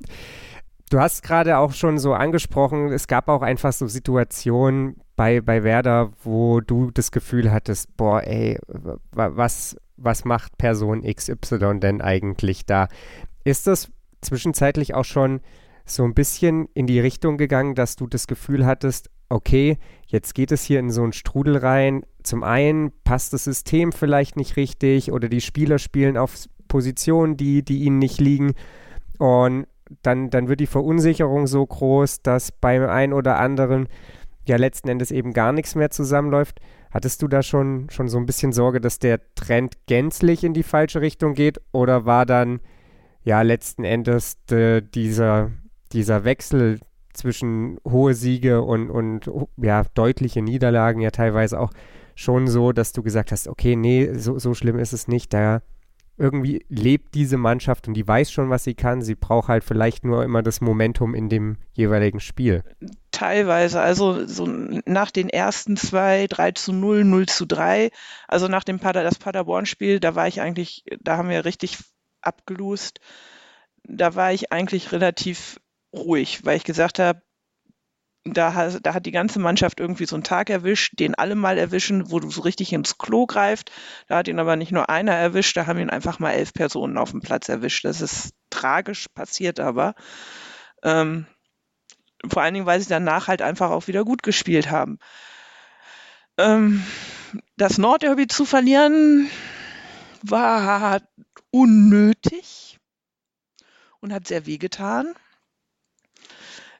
Du 0.90 1.02
hast 1.02 1.24
gerade 1.24 1.58
auch 1.58 1.74
schon 1.74 1.98
so 1.98 2.14
angesprochen, 2.14 2.94
es 2.94 3.08
gab 3.08 3.28
auch 3.28 3.42
einfach 3.42 3.74
so 3.74 3.88
Situationen 3.88 5.02
bei, 5.18 5.42
bei 5.42 5.66
Werder, 5.66 6.14
wo 6.24 6.62
du 6.62 6.92
das 6.92 7.12
Gefühl 7.12 7.52
hattest, 7.52 7.98
boah, 7.98 8.24
ey, 8.24 8.58
was, 9.12 9.76
was 9.98 10.24
macht 10.24 10.58
Person 10.58 11.04
XY 11.04 11.82
denn 11.82 12.00
eigentlich 12.00 12.66
da? 12.66 12.88
Ist 13.44 13.68
das 13.68 13.92
zwischenzeitlich 14.22 14.94
auch 14.94 15.04
schon 15.04 15.42
so 15.88 16.03
ein 16.03 16.13
bisschen 16.13 16.67
in 16.74 16.88
die 16.88 17.00
Richtung 17.00 17.38
gegangen, 17.38 17.75
dass 17.75 17.96
du 17.96 18.08
das 18.08 18.27
Gefühl 18.27 18.65
hattest, 18.65 19.10
okay, 19.29 19.77
jetzt 20.08 20.36
geht 20.36 20.51
es 20.51 20.63
hier 20.63 20.79
in 20.79 20.89
so 20.89 21.03
einen 21.03 21.13
Strudel 21.13 21.58
rein. 21.58 22.03
Zum 22.24 22.44
einen 22.44 22.91
passt 23.03 23.34
das 23.34 23.44
System 23.44 23.91
vielleicht 23.91 24.38
nicht 24.38 24.58
richtig 24.58 25.12
oder 25.12 25.29
die 25.29 25.41
Spieler 25.41 25.79
spielen 25.79 26.17
auf 26.17 26.36
Positionen, 26.67 27.38
die, 27.38 27.63
die 27.63 27.84
ihnen 27.84 28.00
nicht 28.00 28.20
liegen. 28.20 28.53
Und 29.17 29.67
dann, 30.01 30.29
dann 30.29 30.48
wird 30.48 30.60
die 30.60 30.67
Verunsicherung 30.67 31.48
so 31.48 31.65
groß, 31.65 32.22
dass 32.22 32.51
beim 32.51 32.84
einen 32.84 33.13
oder 33.13 33.38
anderen 33.38 33.88
ja 34.48 34.58
letzten 34.58 34.89
Endes 34.89 35.12
eben 35.12 35.34
gar 35.34 35.51
nichts 35.51 35.75
mehr 35.75 35.89
zusammenläuft. 35.89 36.60
Hattest 36.91 37.22
du 37.22 37.27
da 37.27 37.44
schon, 37.44 37.89
schon 37.89 38.08
so 38.08 38.17
ein 38.17 38.25
bisschen 38.25 38.53
Sorge, 38.53 38.79
dass 38.79 39.00
der 39.00 39.20
Trend 39.36 39.75
gänzlich 39.88 40.44
in 40.44 40.53
die 40.53 40.63
falsche 40.63 41.01
Richtung 41.01 41.34
geht? 41.34 41.60
Oder 41.72 42.06
war 42.06 42.25
dann 42.25 42.60
ja 43.24 43.41
letzten 43.41 43.84
Endes 43.84 44.44
de, 44.46 44.82
dieser, 44.82 45.51
dieser 45.94 46.24
Wechsel 46.24 46.79
zwischen 47.13 47.79
hohe 47.86 48.13
Siege 48.13 48.62
und, 48.62 48.89
und 48.89 49.29
ja, 49.58 49.84
deutliche 49.94 50.41
Niederlagen 50.41 51.01
ja 51.01 51.12
teilweise 51.12 51.60
auch 51.60 51.72
schon 52.15 52.48
so, 52.48 52.72
dass 52.72 52.94
du 52.94 53.03
gesagt 53.03 53.32
hast, 53.32 53.48
okay, 53.48 53.75
nee, 53.75 54.13
so, 54.13 54.39
so 54.39 54.53
schlimm 54.53 54.79
ist 54.79 54.94
es 54.94 55.08
nicht. 55.08 55.34
Da 55.34 55.62
irgendwie 56.17 56.65
lebt 56.67 57.13
diese 57.13 57.38
Mannschaft 57.38 57.88
und 57.88 57.94
die 57.94 58.08
weiß 58.08 58.32
schon, 58.32 58.50
was 58.50 58.63
sie 58.63 58.74
kann. 58.74 59.01
Sie 59.01 59.15
braucht 59.15 59.50
halt 59.50 59.63
vielleicht 59.63 60.03
nur 60.03 60.24
immer 60.24 60.41
das 60.41 60.62
Momentum 60.62 61.13
in 61.13 61.29
dem 61.29 61.58
jeweiligen 61.74 62.20
Spiel. 62.20 62.63
Teilweise, 63.12 63.82
also 63.82 64.25
so 64.25 64.48
nach 64.48 65.12
den 65.12 65.29
ersten 65.29 65.77
zwei, 65.77 66.27
3 66.27 66.51
zu 66.51 66.74
0, 66.74 67.03
0 67.03 67.25
zu 67.27 67.46
3, 67.46 67.89
also 68.27 68.48
nach 68.48 68.63
dem 68.63 68.79
Pader, 68.79 69.03
das 69.03 69.20
Paderborn-Spiel, 69.20 70.00
da 70.00 70.15
war 70.15 70.27
ich 70.27 70.41
eigentlich, 70.41 70.84
da 71.01 71.17
haben 71.17 71.29
wir 71.29 71.46
richtig 71.46 71.77
abgelust 72.22 73.00
da 73.88 74.15
war 74.15 74.34
ich 74.34 74.51
eigentlich 74.51 74.91
relativ 74.91 75.60
ruhig, 75.98 76.46
weil 76.46 76.58
ich 76.58 76.63
gesagt 76.63 77.00
habe, 77.00 77.22
da, 78.34 78.70
da, 78.70 78.94
hat 78.94 79.06
die 79.06 79.12
ganze 79.12 79.39
Mannschaft 79.39 79.80
irgendwie 79.80 80.06
so 80.06 80.16
einen 80.16 80.24
Tag 80.24 80.50
erwischt, 80.50 81.00
den 81.00 81.16
alle 81.16 81.36
mal 81.36 81.58
erwischen, 81.58 82.12
wo 82.12 82.20
du 82.20 82.30
so 82.30 82.42
richtig 82.42 82.74
ins 82.74 82.98
Klo 82.98 83.25
greift. 83.25 83.72
Da 84.08 84.18
hat 84.18 84.27
ihn 84.27 84.39
aber 84.39 84.56
nicht 84.56 84.72
nur 84.72 84.89
einer 84.89 85.13
erwischt, 85.13 85.56
da 85.56 85.66
haben 85.66 85.80
ihn 85.80 85.89
einfach 85.89 86.20
mal 86.20 86.32
elf 86.32 86.54
Personen 86.54 86.98
auf 86.98 87.12
dem 87.12 87.22
Platz 87.22 87.48
erwischt. 87.50 87.86
Das 87.86 88.01
ist 88.01 88.34
tragisch 88.50 89.08
passiert 89.13 89.60
aber. 89.60 89.96
Ähm, 90.84 91.25
vor 92.27 92.42
allen 92.42 92.54
Dingen, 92.54 92.66
weil 92.66 92.82
sie 92.82 92.89
danach 92.89 93.27
halt 93.27 93.42
einfach 93.42 93.70
auch 93.70 93.88
wieder 93.88 94.04
gut 94.04 94.24
gespielt 94.24 94.72
haben. 94.72 95.00
Ähm, 96.38 96.84
das 97.56 97.77
Nordderby 97.77 98.27
zu 98.27 98.46
verlieren 98.46 99.30
war 100.24 101.01
unnötig 101.51 102.80
und 104.00 104.13
hat 104.13 104.27
sehr 104.27 104.46
wehgetan. 104.46 105.13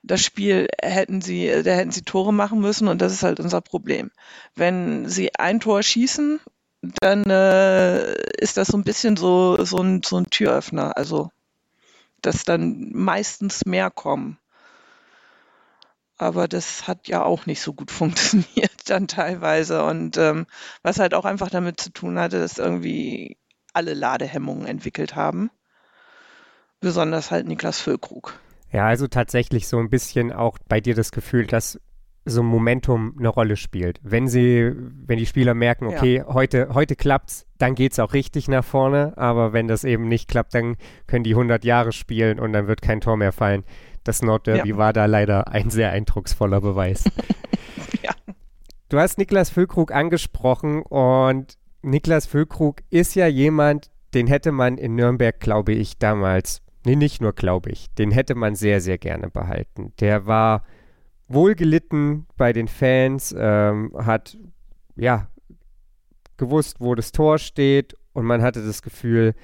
Das 0.07 0.23
Spiel 0.23 0.67
hätten 0.81 1.21
sie, 1.21 1.47
da 1.63 1.71
hätten 1.71 1.91
sie 1.91 2.03
Tore 2.03 2.33
machen 2.33 2.59
müssen 2.59 2.87
und 2.87 3.01
das 3.01 3.13
ist 3.13 3.23
halt 3.23 3.39
unser 3.39 3.61
Problem. 3.61 4.11
Wenn 4.55 5.09
sie 5.09 5.35
ein 5.35 5.59
Tor 5.59 5.83
schießen, 5.83 6.39
dann 7.01 7.23
äh, 7.29 8.13
ist 8.37 8.57
das 8.57 8.69
so 8.69 8.77
ein 8.77 8.83
bisschen 8.83 9.17
so, 9.17 9.63
so, 9.63 9.77
ein, 9.77 10.01
so 10.03 10.17
ein 10.17 10.29
Türöffner. 10.29 10.95
Also, 10.95 11.31
dass 12.21 12.45
dann 12.45 12.91
meistens 12.93 13.65
mehr 13.65 13.91
kommen. 13.91 14.37
Aber 16.17 16.47
das 16.47 16.87
hat 16.87 17.07
ja 17.07 17.23
auch 17.23 17.45
nicht 17.45 17.61
so 17.61 17.73
gut 17.73 17.91
funktioniert 17.91 18.71
dann 18.85 19.07
teilweise. 19.07 19.83
Und 19.83 20.17
ähm, 20.17 20.47
was 20.83 20.99
halt 20.99 21.13
auch 21.13 21.25
einfach 21.25 21.49
damit 21.49 21.79
zu 21.79 21.91
tun 21.91 22.19
hatte, 22.19 22.39
dass 22.39 22.57
irgendwie 22.57 23.37
alle 23.73 23.93
Ladehemmungen 23.93 24.65
entwickelt 24.65 25.15
haben. 25.15 25.51
Besonders 26.79 27.31
halt 27.31 27.47
Niklas 27.47 27.79
Füllkrug. 27.79 28.39
Ja, 28.71 28.86
also 28.86 29.07
tatsächlich 29.07 29.67
so 29.67 29.79
ein 29.79 29.89
bisschen 29.89 30.31
auch 30.31 30.57
bei 30.67 30.81
dir 30.81 30.95
das 30.95 31.12
Gefühl, 31.12 31.47
dass 31.47 31.79
so 32.25 32.41
ein 32.41 32.45
Momentum 32.45 33.15
eine 33.17 33.29
Rolle 33.29 33.55
spielt. 33.55 34.00
Wenn 34.03 34.27
sie, 34.27 34.74
wenn 34.75 35.17
die 35.17 35.25
Spieler 35.25 35.53
merken, 35.53 35.88
okay, 35.88 36.17
ja. 36.17 36.33
heute, 36.33 36.69
heute 36.74 36.95
klappt's, 36.95 37.45
dann 37.57 37.74
geht's 37.74 38.00
auch 38.00 38.13
richtig 38.13 38.47
nach 38.50 38.65
vorne. 38.65 39.13
Aber 39.17 39.53
wenn 39.53 39.67
das 39.67 39.83
eben 39.83 40.07
nicht 40.07 40.27
klappt, 40.27 40.53
dann 40.53 40.75
können 41.07 41.24
die 41.24 41.31
100 41.31 41.63
Jahre 41.63 41.91
spielen 41.93 42.39
und 42.39 42.53
dann 42.53 42.67
wird 42.67 42.81
kein 42.81 43.01
Tor 43.01 43.17
mehr 43.17 43.31
fallen. 43.31 43.63
Das 44.03 44.21
Nordderby 44.21 44.69
ja. 44.69 44.77
war 44.77 44.93
da 44.93 45.05
leider 45.05 45.47
ein 45.47 45.69
sehr 45.69 45.91
eindrucksvoller 45.91 46.62
Beweis. 46.62 47.05
ja. 48.03 48.12
Du 48.89 49.00
hast 49.00 49.17
Niklas 49.17 49.50
Füllkrug 49.50 49.91
angesprochen 49.91 50.81
und 50.81 51.57
Niklas 51.81 52.25
Füllkrug 52.25 52.81
ist 52.89 53.15
ja 53.15 53.27
jemand, 53.27 53.89
den 54.13 54.27
hätte 54.27 54.51
man 54.51 54.77
in 54.77 54.95
Nürnberg, 54.95 55.39
glaube 55.39 55.74
ich, 55.74 55.97
damals, 55.97 56.62
nee, 56.88 56.96
nicht 56.96 57.22
nur 57.22 57.34
glaube 57.34 57.70
ich, 57.70 57.94
den 57.96 58.12
hätte 58.12 58.34
man 58.34 58.56
sehr, 58.56 58.79
sehr 58.79 58.98
gerne 58.98 59.29
behalten. 59.29 59.91
Der 60.00 60.25
war 60.25 60.63
wohlgelitten 61.27 62.27
bei 62.38 62.53
den 62.53 62.70
Fans, 62.70 63.36
ähm, 63.38 63.91
hat 63.98 64.38
ja 64.96 65.27
gewusst, 66.38 66.77
wo 66.79 66.96
das 66.96 67.12
Tor 67.12 67.39
steht 67.39 67.98
und 68.13 68.25
man 68.25 68.41
hatte 68.41 68.65
das 68.65 68.82
Gefühl, 68.82 69.36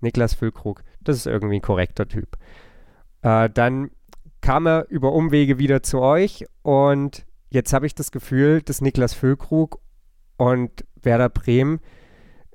Niklas 0.00 0.34
Füllkrug, 0.34 0.82
das 1.00 1.16
ist 1.16 1.26
irgendwie 1.26 1.56
ein 1.56 1.62
korrekter 1.62 2.06
Typ. 2.06 2.36
Äh, 3.22 3.48
dann 3.48 3.90
kam 4.42 4.66
er 4.66 4.86
über 4.90 5.12
Umwege 5.12 5.58
wieder 5.58 5.82
zu 5.82 6.00
euch 6.00 6.44
und 6.62 7.24
jetzt 7.48 7.72
habe 7.72 7.86
ich 7.86 7.94
das 7.94 8.10
Gefühl, 8.10 8.60
dass 8.60 8.82
Niklas 8.82 9.14
Füllkrug 9.14 9.80
und 10.36 10.84
Werder 11.02 11.30
Bremen 11.30 11.80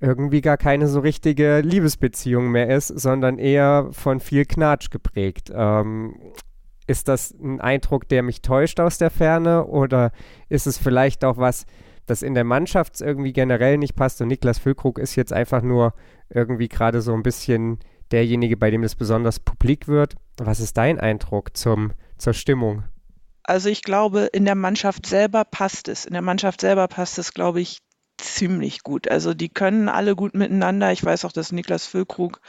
irgendwie 0.05 0.41
gar 0.41 0.57
keine 0.57 0.87
so 0.87 0.99
richtige 0.99 1.61
Liebesbeziehung 1.61 2.51
mehr 2.51 2.69
ist, 2.69 2.87
sondern 2.87 3.39
eher 3.39 3.89
von 3.91 4.19
viel 4.19 4.45
Knatsch 4.45 4.91
geprägt. 4.91 5.51
Ähm, 5.53 6.15
ist 6.87 7.07
das 7.07 7.31
ein 7.31 7.59
Eindruck, 7.59 8.07
der 8.07 8.21
mich 8.21 8.41
täuscht 8.41 8.79
aus 8.79 8.97
der 8.97 9.09
Ferne 9.09 9.65
oder 9.65 10.11
ist 10.49 10.67
es 10.67 10.77
vielleicht 10.77 11.25
auch 11.25 11.37
was, 11.37 11.65
das 12.05 12.21
in 12.21 12.35
der 12.35 12.43
Mannschaft 12.43 13.01
irgendwie 13.01 13.33
generell 13.33 13.77
nicht 13.79 13.95
passt 13.95 14.21
und 14.21 14.27
Niklas 14.27 14.59
Füllkrug 14.59 14.99
ist 14.99 15.15
jetzt 15.15 15.33
einfach 15.33 15.63
nur 15.63 15.93
irgendwie 16.29 16.67
gerade 16.67 17.01
so 17.01 17.13
ein 17.13 17.23
bisschen 17.23 17.79
derjenige, 18.11 18.57
bei 18.57 18.69
dem 18.69 18.83
es 18.83 18.95
besonders 18.95 19.39
publik 19.39 19.87
wird. 19.87 20.15
Was 20.37 20.59
ist 20.59 20.77
dein 20.77 20.99
Eindruck 20.99 21.57
zum, 21.57 21.93
zur 22.19 22.33
Stimmung? 22.33 22.83
Also 23.43 23.69
ich 23.69 23.81
glaube, 23.81 24.29
in 24.33 24.45
der 24.45 24.55
Mannschaft 24.55 25.05
selber 25.05 25.43
passt 25.43 25.87
es. 25.87 26.05
In 26.05 26.13
der 26.13 26.21
Mannschaft 26.21 26.61
selber 26.61 26.87
passt 26.87 27.17
es, 27.17 27.33
glaube 27.33 27.61
ich, 27.61 27.79
ziemlich 28.25 28.83
gut. 28.83 29.09
Also 29.09 29.33
die 29.33 29.49
können 29.49 29.89
alle 29.89 30.15
gut 30.15 30.33
miteinander. 30.33 30.91
Ich 30.91 31.03
weiß 31.03 31.25
auch, 31.25 31.31
dass 31.31 31.51
Niklas 31.51 31.85
Füllkrug 31.85 32.41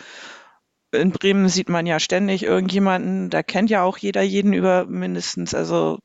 in 0.92 1.10
Bremen 1.10 1.48
sieht 1.48 1.68
man 1.68 1.86
ja 1.86 2.00
ständig 2.00 2.42
irgendjemanden, 2.44 3.30
da 3.30 3.42
kennt 3.42 3.70
ja 3.70 3.82
auch 3.82 3.98
jeder 3.98 4.22
jeden 4.22 4.52
über 4.52 4.86
mindestens, 4.86 5.54
also 5.54 5.98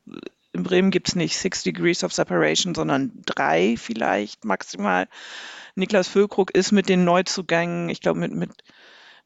in 0.52 0.64
Bremen 0.64 0.90
gibt 0.90 1.08
es 1.08 1.16
nicht 1.16 1.36
Six 1.36 1.62
Degrees 1.62 2.04
of 2.04 2.12
Separation, 2.12 2.74
sondern 2.74 3.12
drei 3.24 3.76
vielleicht 3.78 4.44
maximal. 4.44 5.08
Niklas 5.74 6.08
Füllkrug 6.08 6.50
ist 6.50 6.72
mit 6.72 6.88
den 6.88 7.04
Neuzugängen, 7.04 7.88
ich 7.88 8.00
glaube 8.00 8.20
mit, 8.20 8.32
mit 8.32 8.50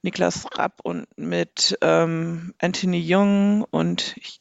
Niklas 0.02 0.46
Rapp 0.56 0.80
und 0.84 1.06
mit 1.16 1.76
ähm, 1.80 2.54
Anthony 2.60 3.00
Jung 3.00 3.64
und 3.64 4.16
ich 4.18 4.40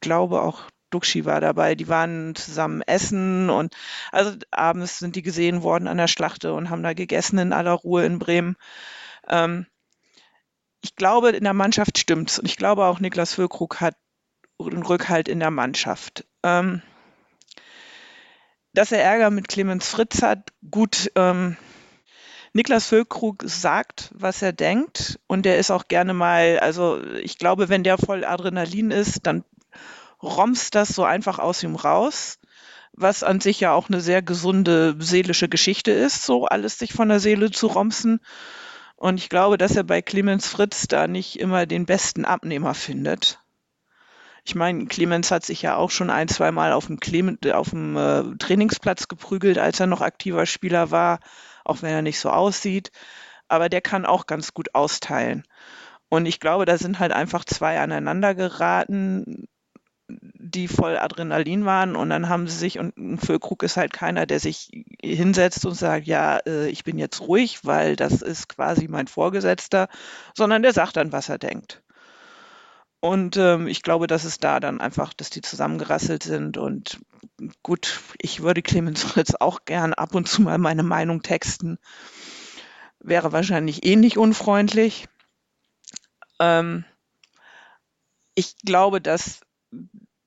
glaube 0.00 0.40
auch 0.40 0.62
Duxi 0.96 1.26
war 1.26 1.42
dabei. 1.42 1.74
Die 1.74 1.88
waren 1.88 2.34
zusammen 2.34 2.80
essen 2.80 3.50
und 3.50 3.76
also 4.12 4.32
abends 4.50 4.98
sind 4.98 5.14
die 5.14 5.22
gesehen 5.22 5.62
worden 5.62 5.88
an 5.88 5.98
der 5.98 6.08
Schlachte 6.08 6.54
und 6.54 6.70
haben 6.70 6.82
da 6.82 6.94
gegessen 6.94 7.38
in 7.38 7.52
aller 7.52 7.72
Ruhe 7.72 8.06
in 8.06 8.18
Bremen. 8.18 8.56
Ähm, 9.28 9.66
ich 10.80 10.96
glaube, 10.96 11.30
in 11.30 11.44
der 11.44 11.52
Mannschaft 11.52 11.98
stimmt's. 11.98 12.38
Und 12.38 12.46
ich 12.46 12.56
glaube 12.56 12.86
auch, 12.86 12.98
Niklas 12.98 13.34
Füllkrug 13.34 13.80
hat 13.80 13.96
einen 14.58 14.82
Rückhalt 14.82 15.28
in 15.28 15.40
der 15.40 15.50
Mannschaft. 15.50 16.24
Ähm, 16.42 16.80
dass 18.72 18.92
er 18.92 19.02
Ärger 19.02 19.30
mit 19.30 19.48
Clemens 19.48 19.88
Fritz 19.88 20.22
hat, 20.22 20.50
gut. 20.70 21.12
Ähm, 21.14 21.58
Niklas 22.54 22.86
Füllkrug 22.86 23.42
sagt, 23.44 24.10
was 24.14 24.40
er 24.40 24.54
denkt 24.54 25.20
und 25.26 25.44
der 25.44 25.58
ist 25.58 25.70
auch 25.70 25.88
gerne 25.88 26.14
mal, 26.14 26.58
also 26.58 27.02
ich 27.16 27.36
glaube, 27.36 27.68
wenn 27.68 27.84
der 27.84 27.98
voll 27.98 28.24
Adrenalin 28.24 28.90
ist, 28.90 29.26
dann 29.26 29.44
romst 30.22 30.74
das 30.74 30.88
so 30.88 31.04
einfach 31.04 31.38
aus 31.38 31.62
ihm 31.62 31.76
raus, 31.76 32.38
was 32.92 33.22
an 33.22 33.40
sich 33.40 33.60
ja 33.60 33.72
auch 33.72 33.88
eine 33.88 34.00
sehr 34.00 34.22
gesunde 34.22 34.96
seelische 34.98 35.48
Geschichte 35.48 35.90
ist, 35.90 36.24
so 36.24 36.46
alles 36.46 36.78
sich 36.78 36.92
von 36.92 37.08
der 37.08 37.20
Seele 37.20 37.50
zu 37.50 37.66
romsen. 37.66 38.20
Und 38.96 39.18
ich 39.18 39.28
glaube, 39.28 39.58
dass 39.58 39.76
er 39.76 39.84
bei 39.84 40.00
Clemens 40.00 40.48
Fritz 40.48 40.88
da 40.88 41.06
nicht 41.06 41.38
immer 41.38 41.66
den 41.66 41.84
besten 41.84 42.24
Abnehmer 42.24 42.72
findet. 42.72 43.38
Ich 44.44 44.54
meine, 44.54 44.86
Clemens 44.86 45.30
hat 45.30 45.44
sich 45.44 45.60
ja 45.60 45.76
auch 45.76 45.90
schon 45.90 46.08
ein, 46.08 46.28
zwei 46.28 46.52
Mal 46.52 46.72
auf 46.72 46.86
dem, 46.86 47.00
Clement, 47.00 47.46
auf 47.52 47.70
dem 47.70 47.96
äh, 47.96 48.22
Trainingsplatz 48.38 49.08
geprügelt, 49.08 49.58
als 49.58 49.80
er 49.80 49.88
noch 49.88 50.00
aktiver 50.00 50.46
Spieler 50.46 50.90
war, 50.90 51.18
auch 51.64 51.82
wenn 51.82 51.92
er 51.92 52.02
nicht 52.02 52.20
so 52.20 52.30
aussieht. 52.30 52.92
Aber 53.48 53.68
der 53.68 53.80
kann 53.80 54.06
auch 54.06 54.26
ganz 54.26 54.54
gut 54.54 54.74
austeilen. 54.74 55.42
Und 56.08 56.26
ich 56.26 56.40
glaube, 56.40 56.64
da 56.64 56.78
sind 56.78 57.00
halt 57.00 57.12
einfach 57.12 57.44
zwei 57.44 57.80
aneinander 57.80 58.34
geraten, 58.34 59.48
die 60.08 60.68
voll 60.68 60.96
Adrenalin 60.96 61.64
waren 61.64 61.96
und 61.96 62.10
dann 62.10 62.28
haben 62.28 62.46
sie 62.46 62.56
sich, 62.56 62.78
und 62.78 62.96
ein 62.96 63.18
Füllkrug 63.18 63.62
ist 63.62 63.76
halt 63.76 63.92
keiner, 63.92 64.26
der 64.26 64.38
sich 64.38 64.70
hinsetzt 65.02 65.66
und 65.66 65.74
sagt, 65.74 66.06
ja, 66.06 66.38
äh, 66.46 66.68
ich 66.68 66.84
bin 66.84 66.98
jetzt 66.98 67.20
ruhig, 67.22 67.64
weil 67.64 67.96
das 67.96 68.22
ist 68.22 68.48
quasi 68.48 68.86
mein 68.88 69.08
Vorgesetzter, 69.08 69.88
sondern 70.34 70.62
der 70.62 70.72
sagt 70.72 70.96
dann, 70.96 71.12
was 71.12 71.28
er 71.28 71.38
denkt. 71.38 71.82
Und 73.00 73.36
ähm, 73.36 73.66
ich 73.66 73.82
glaube, 73.82 74.06
dass 74.06 74.24
es 74.24 74.38
da 74.38 74.60
dann 74.60 74.80
einfach, 74.80 75.12
dass 75.12 75.30
die 75.30 75.42
zusammengerasselt 75.42 76.22
sind 76.22 76.56
und 76.56 76.98
gut, 77.62 78.00
ich 78.18 78.42
würde 78.42 78.62
Clemens 78.62 79.02
Fritz 79.04 79.34
auch 79.34 79.64
gern 79.64 79.92
ab 79.92 80.14
und 80.14 80.28
zu 80.28 80.42
mal 80.42 80.58
meine 80.58 80.82
Meinung 80.82 81.22
texten. 81.22 81.78
Wäre 83.00 83.32
wahrscheinlich 83.32 83.84
ähnlich 83.84 84.18
unfreundlich. 84.18 85.08
Ähm, 86.40 86.84
ich 88.34 88.56
glaube, 88.58 89.00
dass 89.00 89.40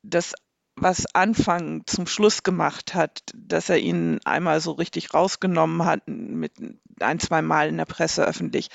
das, 0.09 0.33
was 0.75 1.05
Anfang 1.13 1.83
zum 1.85 2.07
Schluss 2.07 2.43
gemacht 2.43 2.93
hat, 2.93 3.21
dass 3.35 3.69
er 3.69 3.77
ihn 3.77 4.19
einmal 4.25 4.61
so 4.61 4.71
richtig 4.71 5.13
rausgenommen 5.13 5.85
hat, 5.85 6.07
mit 6.07 6.53
ein, 6.99 7.19
zwei 7.19 7.41
Mal 7.41 7.69
in 7.69 7.77
der 7.77 7.85
Presse 7.85 8.25
öffentlich, 8.25 8.69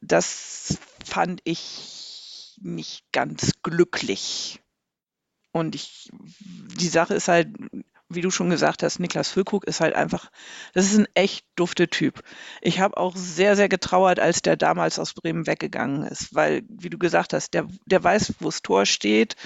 das 0.00 0.78
fand 1.04 1.40
ich 1.44 2.56
nicht 2.60 3.04
ganz 3.12 3.52
glücklich. 3.62 4.60
Und 5.52 5.74
ich, 5.74 6.10
die 6.12 6.88
Sache 6.88 7.14
ist 7.14 7.28
halt, 7.28 7.48
wie 8.14 8.20
du 8.20 8.30
schon 8.30 8.50
gesagt 8.50 8.82
hast, 8.82 8.98
Niklas 8.98 9.30
Füllkrug 9.30 9.64
ist 9.64 9.80
halt 9.80 9.94
einfach, 9.94 10.30
das 10.72 10.86
ist 10.86 10.98
ein 10.98 11.08
echt 11.14 11.46
dufte 11.56 11.88
Typ. 11.88 12.22
Ich 12.60 12.80
habe 12.80 12.96
auch 12.96 13.16
sehr, 13.16 13.56
sehr 13.56 13.68
getrauert, 13.68 14.20
als 14.20 14.42
der 14.42 14.56
damals 14.56 14.98
aus 14.98 15.14
Bremen 15.14 15.46
weggegangen 15.46 16.04
ist, 16.04 16.34
weil, 16.34 16.62
wie 16.68 16.90
du 16.90 16.98
gesagt 16.98 17.32
hast, 17.32 17.54
der, 17.54 17.66
der 17.86 18.02
weiß, 18.02 18.34
wo 18.40 18.46
das 18.46 18.62
Tor 18.62 18.86
steht. 18.86 19.36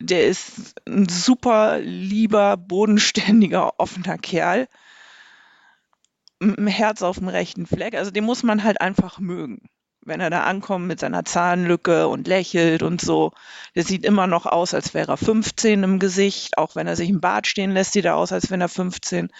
Der 0.00 0.26
ist 0.26 0.74
ein 0.86 1.08
super 1.08 1.80
lieber, 1.80 2.56
bodenständiger, 2.56 3.72
offener 3.78 4.18
Kerl. 4.18 4.68
Mit 6.40 6.56
dem 6.56 6.68
Herz 6.68 7.02
auf 7.02 7.18
dem 7.18 7.28
rechten 7.28 7.66
Fleck. 7.66 7.94
Also 7.94 8.12
den 8.12 8.24
muss 8.24 8.44
man 8.44 8.62
halt 8.62 8.80
einfach 8.80 9.18
mögen. 9.18 9.68
Wenn 10.08 10.20
er 10.20 10.30
da 10.30 10.44
ankommt 10.44 10.86
mit 10.86 11.00
seiner 11.00 11.24
Zahnlücke 11.24 12.08
und 12.08 12.26
lächelt 12.26 12.82
und 12.82 13.00
so. 13.00 13.32
Der 13.74 13.84
sieht 13.84 14.04
immer 14.04 14.26
noch 14.26 14.46
aus, 14.46 14.74
als 14.74 14.94
wäre 14.94 15.12
er 15.12 15.16
15 15.16 15.82
im 15.82 15.98
Gesicht. 15.98 16.58
Auch 16.58 16.74
wenn 16.74 16.86
er 16.86 16.96
sich 16.96 17.08
im 17.10 17.20
Bart 17.20 17.46
stehen 17.46 17.70
lässt, 17.70 17.92
sieht 17.92 18.06
er 18.06 18.16
aus, 18.16 18.32
als 18.32 18.50
wenn 18.50 18.60
er 18.60 18.68
15. 18.68 19.30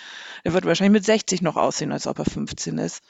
Er 0.45 0.53
wird 0.53 0.65
wahrscheinlich 0.67 0.93
mit 0.93 1.05
60 1.05 1.43
noch 1.43 1.57
aussehen, 1.57 1.93
als 1.93 2.07
ob 2.07 2.19
er 2.19 2.27
15 2.27 2.79
ist. 2.79 3.03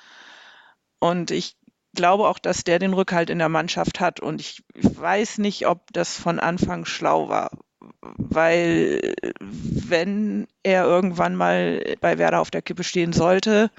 Und 1.01 1.31
ich 1.31 1.57
glaube 1.95 2.29
auch, 2.29 2.39
dass 2.39 2.65
der 2.65 2.79
den 2.79 2.95
Rückhalt 2.95 3.31
in 3.31 3.39
der 3.39 3.49
Mannschaft 3.49 4.01
hat. 4.01 4.21
Und 4.21 4.41
ich 4.41 4.63
weiß 4.75 5.39
nicht, 5.39 5.67
ob 5.67 5.93
das 5.93 6.17
von 6.17 6.39
Anfang 6.39 6.85
schlau 6.85 7.29
war. 7.29 7.51
Weil 8.17 9.15
wenn 9.41 10.47
er 10.63 10.85
irgendwann 10.85 11.35
mal 11.35 11.97
bei 12.01 12.19
Werder 12.19 12.41
auf 12.41 12.51
der 12.51 12.63
Kippe 12.63 12.85
stehen 12.85 13.13
sollte, 13.13 13.71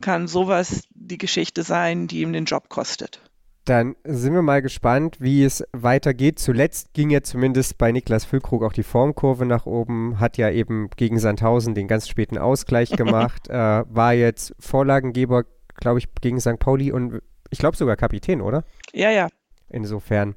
kann 0.00 0.28
sowas 0.28 0.84
die 0.90 1.18
Geschichte 1.18 1.62
sein, 1.62 2.06
die 2.06 2.22
ihm 2.22 2.32
den 2.32 2.44
Job 2.44 2.68
kostet. 2.68 3.20
Dann 3.66 3.96
sind 4.04 4.32
wir 4.32 4.42
mal 4.42 4.62
gespannt, 4.62 5.16
wie 5.18 5.42
es 5.42 5.64
weitergeht. 5.72 6.38
Zuletzt 6.38 6.94
ging 6.94 7.10
ja 7.10 7.22
zumindest 7.22 7.78
bei 7.78 7.90
Niklas 7.90 8.24
Füllkrug 8.24 8.62
auch 8.62 8.72
die 8.72 8.84
Formkurve 8.84 9.44
nach 9.44 9.66
oben, 9.66 10.20
hat 10.20 10.36
ja 10.36 10.50
eben 10.50 10.88
gegen 10.96 11.18
Sandhausen 11.18 11.74
den 11.74 11.88
ganz 11.88 12.06
späten 12.08 12.38
Ausgleich 12.38 12.90
gemacht, 12.96 13.48
äh, 13.48 13.54
war 13.88 14.14
jetzt 14.14 14.54
Vorlagengeber, 14.60 15.44
glaube 15.74 15.98
ich, 15.98 16.06
gegen 16.20 16.40
St. 16.40 16.60
Pauli 16.60 16.92
und 16.92 17.20
ich 17.50 17.58
glaube 17.58 17.76
sogar 17.76 17.96
Kapitän, 17.96 18.40
oder? 18.40 18.62
Ja, 18.92 19.10
ja. 19.10 19.26
Insofern, 19.68 20.36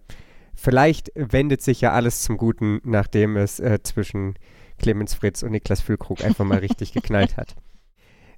vielleicht 0.56 1.12
wendet 1.14 1.62
sich 1.62 1.82
ja 1.82 1.92
alles 1.92 2.24
zum 2.24 2.38
Guten, 2.38 2.82
nachdem 2.84 3.38
es 3.38 3.60
äh, 3.60 3.78
zwischen 3.84 4.40
Clemens 4.80 5.14
Fritz 5.14 5.44
und 5.44 5.52
Niklas 5.52 5.82
Füllkrug 5.82 6.24
einfach 6.24 6.46
mal 6.46 6.58
richtig 6.62 6.94
geknallt 6.94 7.38
hat. 7.38 7.56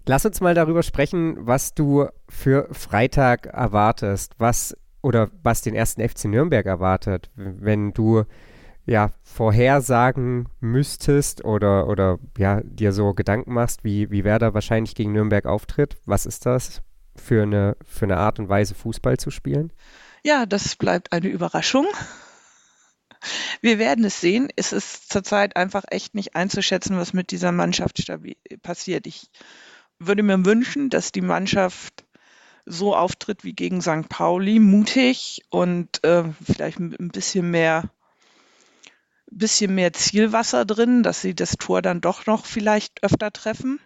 Lass 0.05 0.25
uns 0.25 0.41
mal 0.41 0.55
darüber 0.55 0.83
sprechen, 0.83 1.35
was 1.39 1.73
du 1.73 2.07
für 2.27 2.67
Freitag 2.71 3.45
erwartest, 3.45 4.33
was 4.37 4.75
oder 5.01 5.29
was 5.43 5.61
den 5.61 5.75
ersten 5.75 6.07
FC 6.07 6.25
Nürnberg 6.25 6.65
erwartet, 6.65 7.29
wenn 7.35 7.93
du 7.93 8.23
ja 8.85 9.11
vorhersagen 9.23 10.49
müsstest 10.59 11.45
oder 11.45 11.87
oder 11.87 12.17
ja 12.37 12.61
dir 12.63 12.93
so 12.93 13.13
Gedanken 13.13 13.53
machst, 13.53 13.83
wie 13.83 14.09
wie 14.09 14.23
Werder 14.23 14.53
wahrscheinlich 14.53 14.95
gegen 14.95 15.11
Nürnberg 15.13 15.45
auftritt. 15.45 15.97
Was 16.05 16.25
ist 16.25 16.45
das 16.45 16.81
für 17.15 17.43
eine 17.43 17.77
für 17.85 18.05
eine 18.05 18.17
Art 18.17 18.39
und 18.39 18.49
Weise 18.49 18.73
Fußball 18.73 19.17
zu 19.17 19.29
spielen? 19.29 19.71
Ja, 20.23 20.45
das 20.45 20.75
bleibt 20.75 21.13
eine 21.13 21.27
Überraschung. 21.27 21.87
Wir 23.61 23.77
werden 23.77 24.03
es 24.03 24.19
sehen. 24.19 24.49
Es 24.55 24.73
ist 24.73 25.11
zurzeit 25.11 25.55
einfach 25.55 25.83
echt 25.89 26.15
nicht 26.15 26.35
einzuschätzen, 26.35 26.97
was 26.97 27.13
mit 27.13 27.29
dieser 27.29 27.51
Mannschaft 27.51 28.11
passiert. 28.63 29.05
Ich 29.05 29.29
würde 30.07 30.23
mir 30.23 30.45
wünschen, 30.45 30.89
dass 30.89 31.11
die 31.11 31.21
Mannschaft 31.21 32.05
so 32.65 32.95
auftritt 32.95 33.43
wie 33.43 33.53
gegen 33.53 33.81
St. 33.81 34.09
Pauli, 34.09 34.59
mutig 34.59 35.41
und 35.49 36.03
äh, 36.03 36.23
vielleicht 36.43 36.79
ein 36.79 37.09
bisschen 37.09 37.49
mehr, 37.49 37.89
bisschen 39.29 39.73
mehr 39.75 39.93
Zielwasser 39.93 40.65
drin, 40.65 41.03
dass 41.03 41.21
sie 41.21 41.35
das 41.35 41.53
Tor 41.57 41.81
dann 41.81 42.01
doch 42.01 42.25
noch 42.25 42.45
vielleicht 42.45 43.03
öfter 43.03 43.31
treffen. 43.31 43.79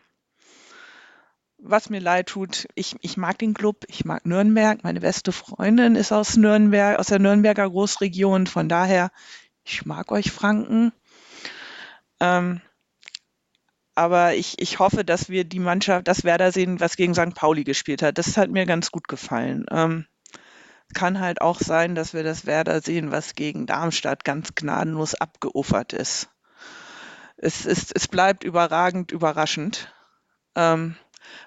Was 1.57 1.89
mir 1.89 2.01
leid 2.01 2.27
tut, 2.27 2.67
ich, 2.75 2.95
ich 3.01 3.17
mag 3.17 3.39
den 3.39 3.53
Club, 3.53 3.85
ich 3.87 4.05
mag 4.05 4.25
Nürnberg, 4.25 4.83
meine 4.83 4.99
beste 4.99 5.31
Freundin 5.31 5.95
ist 5.95 6.11
aus 6.11 6.37
Nürnberg, 6.37 6.99
aus 6.99 7.07
der 7.07 7.19
Nürnberger 7.19 7.69
Großregion, 7.69 8.45
von 8.45 8.69
daher, 8.69 9.09
ich 9.63 9.85
mag 9.85 10.11
euch 10.11 10.31
Franken. 10.31 10.91
Ähm, 12.19 12.61
aber 13.95 14.35
ich, 14.35 14.61
ich 14.61 14.79
hoffe, 14.79 15.05
dass 15.05 15.29
wir 15.29 15.45
die 15.45 15.59
Mannschaft, 15.59 16.07
das 16.07 16.23
Werder 16.23 16.51
sehen, 16.51 16.79
was 16.79 16.97
gegen 16.97 17.15
St. 17.15 17.33
Pauli 17.33 17.63
gespielt 17.63 18.01
hat. 18.01 18.17
Das 18.17 18.37
hat 18.37 18.49
mir 18.49 18.65
ganz 18.65 18.91
gut 18.91 19.07
gefallen. 19.07 19.65
Ähm, 19.71 20.05
kann 20.93 21.19
halt 21.19 21.41
auch 21.41 21.59
sein, 21.59 21.95
dass 21.95 22.13
wir 22.13 22.23
das 22.23 22.45
Werder 22.45 22.81
sehen, 22.81 23.11
was 23.11 23.35
gegen 23.35 23.65
Darmstadt 23.65 24.23
ganz 24.23 24.53
gnadenlos 24.53 25.15
abgeufert 25.15 25.93
ist. 25.93 26.29
Es, 27.37 27.65
ist, 27.65 27.91
es 27.95 28.07
bleibt 28.07 28.43
überragend 28.43 29.11
überraschend. 29.11 29.93
Ähm, 30.55 30.95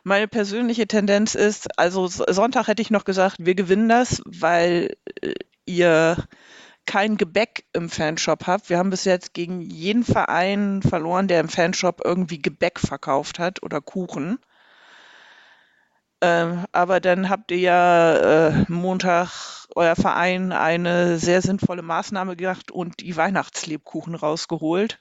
meine 0.02 0.28
persönliche 0.28 0.86
Tendenz 0.86 1.34
ist, 1.34 1.78
also 1.78 2.08
Sonntag 2.08 2.66
hätte 2.66 2.82
ich 2.82 2.90
noch 2.90 3.04
gesagt, 3.04 3.36
wir 3.38 3.54
gewinnen 3.54 3.88
das, 3.88 4.22
weil 4.26 4.96
äh, 5.20 5.34
ihr 5.66 6.16
kein 6.88 7.18
Gebäck 7.18 7.64
im 7.74 7.90
Fanshop 7.90 8.46
habt. 8.46 8.70
Wir 8.70 8.78
haben 8.78 8.88
bis 8.88 9.04
jetzt 9.04 9.34
gegen 9.34 9.60
jeden 9.60 10.04
Verein 10.04 10.80
verloren, 10.82 11.28
der 11.28 11.40
im 11.40 11.50
Fanshop 11.50 12.00
irgendwie 12.02 12.40
Gebäck 12.40 12.80
verkauft 12.80 13.38
hat 13.38 13.62
oder 13.62 13.82
Kuchen. 13.82 14.38
Ähm, 16.22 16.64
aber 16.72 16.98
dann 17.00 17.28
habt 17.28 17.50
ihr 17.50 17.58
ja 17.58 18.48
äh, 18.48 18.64
Montag 18.68 19.66
euer 19.76 19.96
Verein 19.96 20.50
eine 20.50 21.18
sehr 21.18 21.42
sinnvolle 21.42 21.82
Maßnahme 21.82 22.36
gemacht 22.36 22.70
und 22.70 23.00
die 23.00 23.16
Weihnachtslebkuchen 23.16 24.14
rausgeholt. 24.14 24.98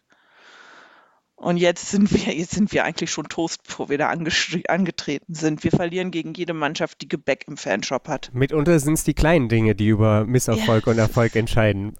Und 1.37 1.57
jetzt 1.57 1.91
sind 1.91 2.11
wir, 2.11 2.33
jetzt 2.33 2.55
sind 2.55 2.73
wir 2.73 2.83
eigentlich 2.83 3.11
schon 3.11 3.29
Toast, 3.29 3.63
bevor 3.63 3.89
wir 3.89 3.99
da 3.99 4.09
angetreten 4.09 5.33
sind. 5.33 5.63
Wir 5.63 5.71
verlieren 5.71 6.09
gegen 6.09 6.33
jede 6.33 6.53
Mannschaft, 6.53 7.01
die 7.01 7.07
Gebäck 7.07 7.45
im 7.47 7.57
Fanshop 7.57 8.07
hat. 8.07 8.31
Mitunter 8.33 8.79
sind 8.79 8.95
es 8.95 9.03
die 9.03 9.13
kleinen 9.13 9.47
Dinge, 9.47 9.75
die 9.75 9.87
über 9.87 10.25
Misserfolg 10.25 10.87
ja. 10.87 10.93
und 10.93 10.97
Erfolg 10.97 11.35
entscheiden. 11.35 11.95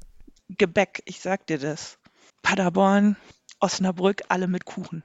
Gebäck, 0.50 1.04
ich 1.06 1.20
sag 1.20 1.46
dir 1.46 1.60
das. 1.60 2.00
Paderborn, 2.42 3.16
Osnabrück, 3.60 4.24
alle 4.28 4.48
mit 4.48 4.66
Kuchen. 4.66 5.04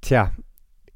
Tja, 0.00 0.32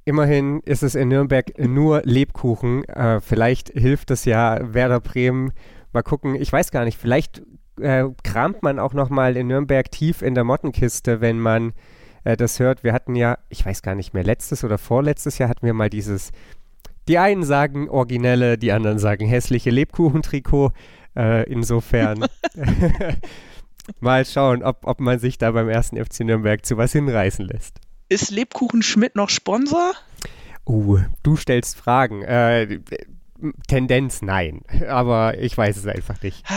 immerhin 0.06 0.60
ist 0.60 0.82
es 0.82 0.94
in 0.94 1.08
Nürnberg 1.08 1.58
nur 1.58 2.00
Lebkuchen. 2.04 2.84
Äh, 2.84 3.20
vielleicht 3.20 3.68
hilft 3.68 4.10
es 4.10 4.24
ja 4.24 4.58
Werder 4.72 5.00
Bremen. 5.00 5.52
Mal 5.92 6.02
gucken, 6.02 6.34
ich 6.34 6.50
weiß 6.50 6.70
gar 6.70 6.86
nicht, 6.86 6.96
vielleicht 6.96 7.42
äh, 7.78 8.04
kramt 8.24 8.62
man 8.62 8.78
auch 8.78 8.94
noch 8.94 9.10
mal 9.10 9.36
in 9.36 9.48
Nürnberg 9.48 9.90
tief 9.90 10.22
in 10.22 10.34
der 10.34 10.44
Mottenkiste, 10.44 11.20
wenn 11.20 11.38
man 11.38 11.74
äh, 12.24 12.37
das 12.37 12.59
hört. 12.59 12.85
Wir 12.85 12.92
hatten 12.92 13.14
ja, 13.14 13.38
ich 13.48 13.64
weiß 13.64 13.83
gar 13.83 13.94
nicht 13.94 14.14
mehr, 14.14 14.24
letztes 14.24 14.64
oder 14.64 14.78
vorletztes 14.78 15.38
Jahr 15.38 15.48
hatten 15.48 15.66
wir 15.66 15.74
mal 15.74 15.90
dieses, 15.90 16.33
die 17.09 17.18
einen 17.18 17.42
sagen 17.42 17.88
originelle, 17.88 18.59
die 18.59 18.72
anderen 18.72 18.98
sagen 18.98 19.26
hässliche 19.26 19.70
Lebkuchentrikot. 19.70 20.72
Äh, 21.16 21.50
insofern 21.50 22.26
mal 24.00 24.24
schauen, 24.24 24.62
ob, 24.62 24.87
ob 24.87 25.00
man 25.00 25.18
sich 25.18 25.38
da 25.38 25.50
beim 25.50 25.68
ersten 25.68 26.02
FC 26.02 26.20
Nürnberg 26.20 26.64
zu 26.64 26.76
was 26.76 26.92
hinreißen 26.92 27.46
lässt. 27.46 27.80
Ist 28.09 28.30
Lebkuchen 28.30 28.83
Schmidt 28.83 29.16
noch 29.16 29.28
Sponsor? 29.28 29.92
Uh, 30.66 30.98
du 31.22 31.37
stellst 31.37 31.76
Fragen. 31.76 32.22
Äh, 32.22 32.80
Tendenz 33.68 34.20
nein, 34.22 34.62
aber 34.88 35.38
ich 35.38 35.56
weiß 35.56 35.76
es 35.76 35.87
einfach 35.87 36.20
nicht. 36.22 36.44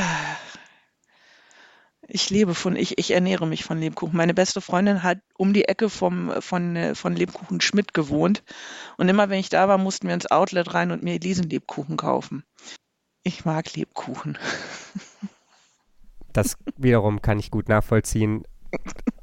Ich 2.15 2.29
lebe 2.29 2.53
von, 2.53 2.75
ich, 2.75 2.99
ich 2.99 3.09
ernähre 3.09 3.47
mich 3.47 3.63
von 3.63 3.79
Lebkuchen. 3.79 4.15
Meine 4.15 4.35
beste 4.35 4.61
Freundin 4.61 5.01
hat 5.01 5.17
um 5.35 5.51
die 5.51 5.67
Ecke 5.67 5.89
vom, 5.89 6.31
von, 6.43 6.93
von 6.93 7.15
Lebkuchen 7.15 7.59
Schmidt 7.59 7.95
gewohnt. 7.95 8.43
Und 8.97 9.09
immer 9.09 9.29
wenn 9.29 9.39
ich 9.39 9.49
da 9.49 9.67
war, 9.67 9.79
mussten 9.79 10.05
wir 10.05 10.13
ins 10.13 10.29
Outlet 10.29 10.75
rein 10.75 10.91
und 10.91 11.01
mir 11.01 11.15
Elisenlebkuchen 11.15 11.97
kaufen. 11.97 12.43
Ich 13.23 13.45
mag 13.45 13.73
Lebkuchen. 13.73 14.37
Das 16.33 16.55
wiederum 16.77 17.23
kann 17.23 17.39
ich 17.39 17.49
gut 17.49 17.67
nachvollziehen. 17.67 18.43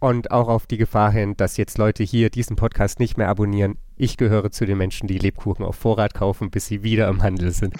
Und 0.00 0.32
auch 0.32 0.48
auf 0.48 0.66
die 0.66 0.76
Gefahr 0.76 1.12
hin, 1.12 1.36
dass 1.36 1.56
jetzt 1.56 1.78
Leute 1.78 2.02
hier 2.02 2.28
diesen 2.28 2.56
Podcast 2.56 2.98
nicht 2.98 3.16
mehr 3.16 3.28
abonnieren. 3.28 3.78
Ich 3.96 4.16
gehöre 4.16 4.50
zu 4.50 4.66
den 4.66 4.78
Menschen, 4.78 5.06
die 5.06 5.18
Lebkuchen 5.18 5.64
auf 5.64 5.76
Vorrat 5.76 6.14
kaufen, 6.14 6.50
bis 6.50 6.66
sie 6.66 6.82
wieder 6.82 7.06
im 7.06 7.22
Handel 7.22 7.52
sind. 7.52 7.74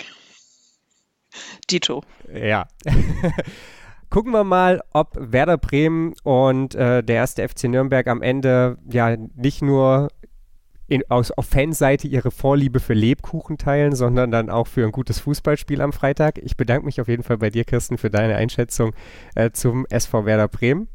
Dito. 1.69 2.05
Ja. 2.33 2.69
gucken 4.11 4.33
wir 4.33 4.45
mal, 4.45 4.83
ob 4.93 5.17
Werder 5.19 5.57
Bremen 5.57 6.15
und 6.25 6.75
äh, 6.75 7.03
der 7.03 7.17
erste 7.17 7.49
FC 7.49 7.65
Nürnberg 7.65 8.07
am 8.09 8.23
Ende 8.23 8.77
ja 8.91 9.17
nicht 9.17 9.63
nur 9.63 10.09
in, 10.89 11.09
aus, 11.09 11.31
auf 11.31 11.47
Fanseite 11.47 12.09
ihre 12.09 12.33
Vorliebe 12.33 12.81
für 12.81 12.95
Lebkuchen 12.95 13.57
teilen, 13.57 13.95
sondern 13.95 14.33
dann 14.33 14.51
auch 14.51 14.67
für 14.67 14.85
ein 14.85 14.93
gutes 14.93 15.21
Fußballspiel 15.21 15.81
am 15.81 15.93
Freitag. 15.93 16.39
Ich 16.39 16.57
bedanke 16.57 16.85
mich 16.85 17.01
auf 17.01 17.07
jeden 17.07 17.23
Fall 17.23 17.39
bei 17.39 17.49
dir, 17.49 17.65
Kirsten, 17.65 17.97
für 17.97 18.11
deine 18.11 18.35
Einschätzung 18.35 18.93
äh, 19.37 19.53
zum 19.53 19.87
SV 19.89 20.27
Werder 20.27 20.49
Bremen. 20.49 20.89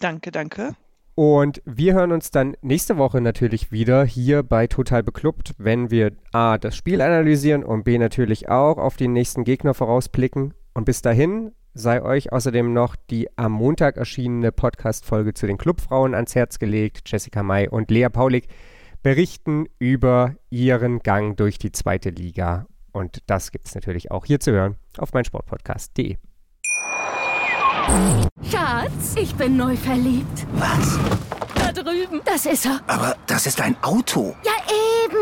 Danke, 0.00 0.30
danke. 0.30 0.76
Und 1.14 1.60
wir 1.66 1.92
hören 1.92 2.12
uns 2.12 2.30
dann 2.30 2.56
nächste 2.62 2.96
Woche 2.96 3.20
natürlich 3.20 3.70
wieder 3.72 4.04
hier 4.04 4.42
bei 4.42 4.66
Total 4.66 5.02
Beklubbt, 5.02 5.54
wenn 5.58 5.90
wir 5.90 6.12
A, 6.32 6.56
das 6.56 6.76
Spiel 6.76 7.02
analysieren 7.02 7.64
und 7.64 7.84
B, 7.84 7.98
natürlich 7.98 8.48
auch 8.48 8.78
auf 8.78 8.96
den 8.96 9.12
nächsten 9.12 9.44
Gegner 9.44 9.74
vorausblicken. 9.74 10.54
Und 10.72 10.84
bis 10.84 11.02
dahin 11.02 11.52
sei 11.74 12.02
euch 12.02 12.32
außerdem 12.32 12.72
noch 12.72 12.96
die 13.10 13.28
am 13.36 13.52
Montag 13.52 13.96
erschienene 13.96 14.52
Podcast-Folge 14.52 15.34
zu 15.34 15.46
den 15.46 15.58
Clubfrauen 15.58 16.14
ans 16.14 16.34
Herz 16.34 16.58
gelegt. 16.58 17.02
Jessica 17.06 17.42
May 17.42 17.68
und 17.68 17.90
Lea 17.90 18.08
Paulik 18.08 18.48
berichten 19.02 19.66
über 19.78 20.36
ihren 20.50 21.00
Gang 21.00 21.36
durch 21.36 21.58
die 21.58 21.72
zweite 21.72 22.10
Liga. 22.10 22.66
Und 22.92 23.22
das 23.26 23.50
gibt 23.52 23.68
es 23.68 23.74
natürlich 23.74 24.10
auch 24.10 24.26
hier 24.26 24.40
zu 24.40 24.52
hören 24.52 24.76
auf 24.98 25.12
meinsportpodcast.de. 25.12 26.16
Schatz, 28.50 29.16
ich 29.16 29.34
bin 29.34 29.56
neu 29.56 29.76
verliebt. 29.76 30.46
Was? 30.54 30.98
Da 31.54 31.72
drüben. 31.72 32.20
Das 32.24 32.46
ist 32.46 32.66
er. 32.66 32.80
Aber 32.86 33.16
das 33.26 33.46
ist 33.46 33.60
ein 33.60 33.76
Auto. 33.82 34.36
Ja, 34.44 34.52
eben. 35.04 35.21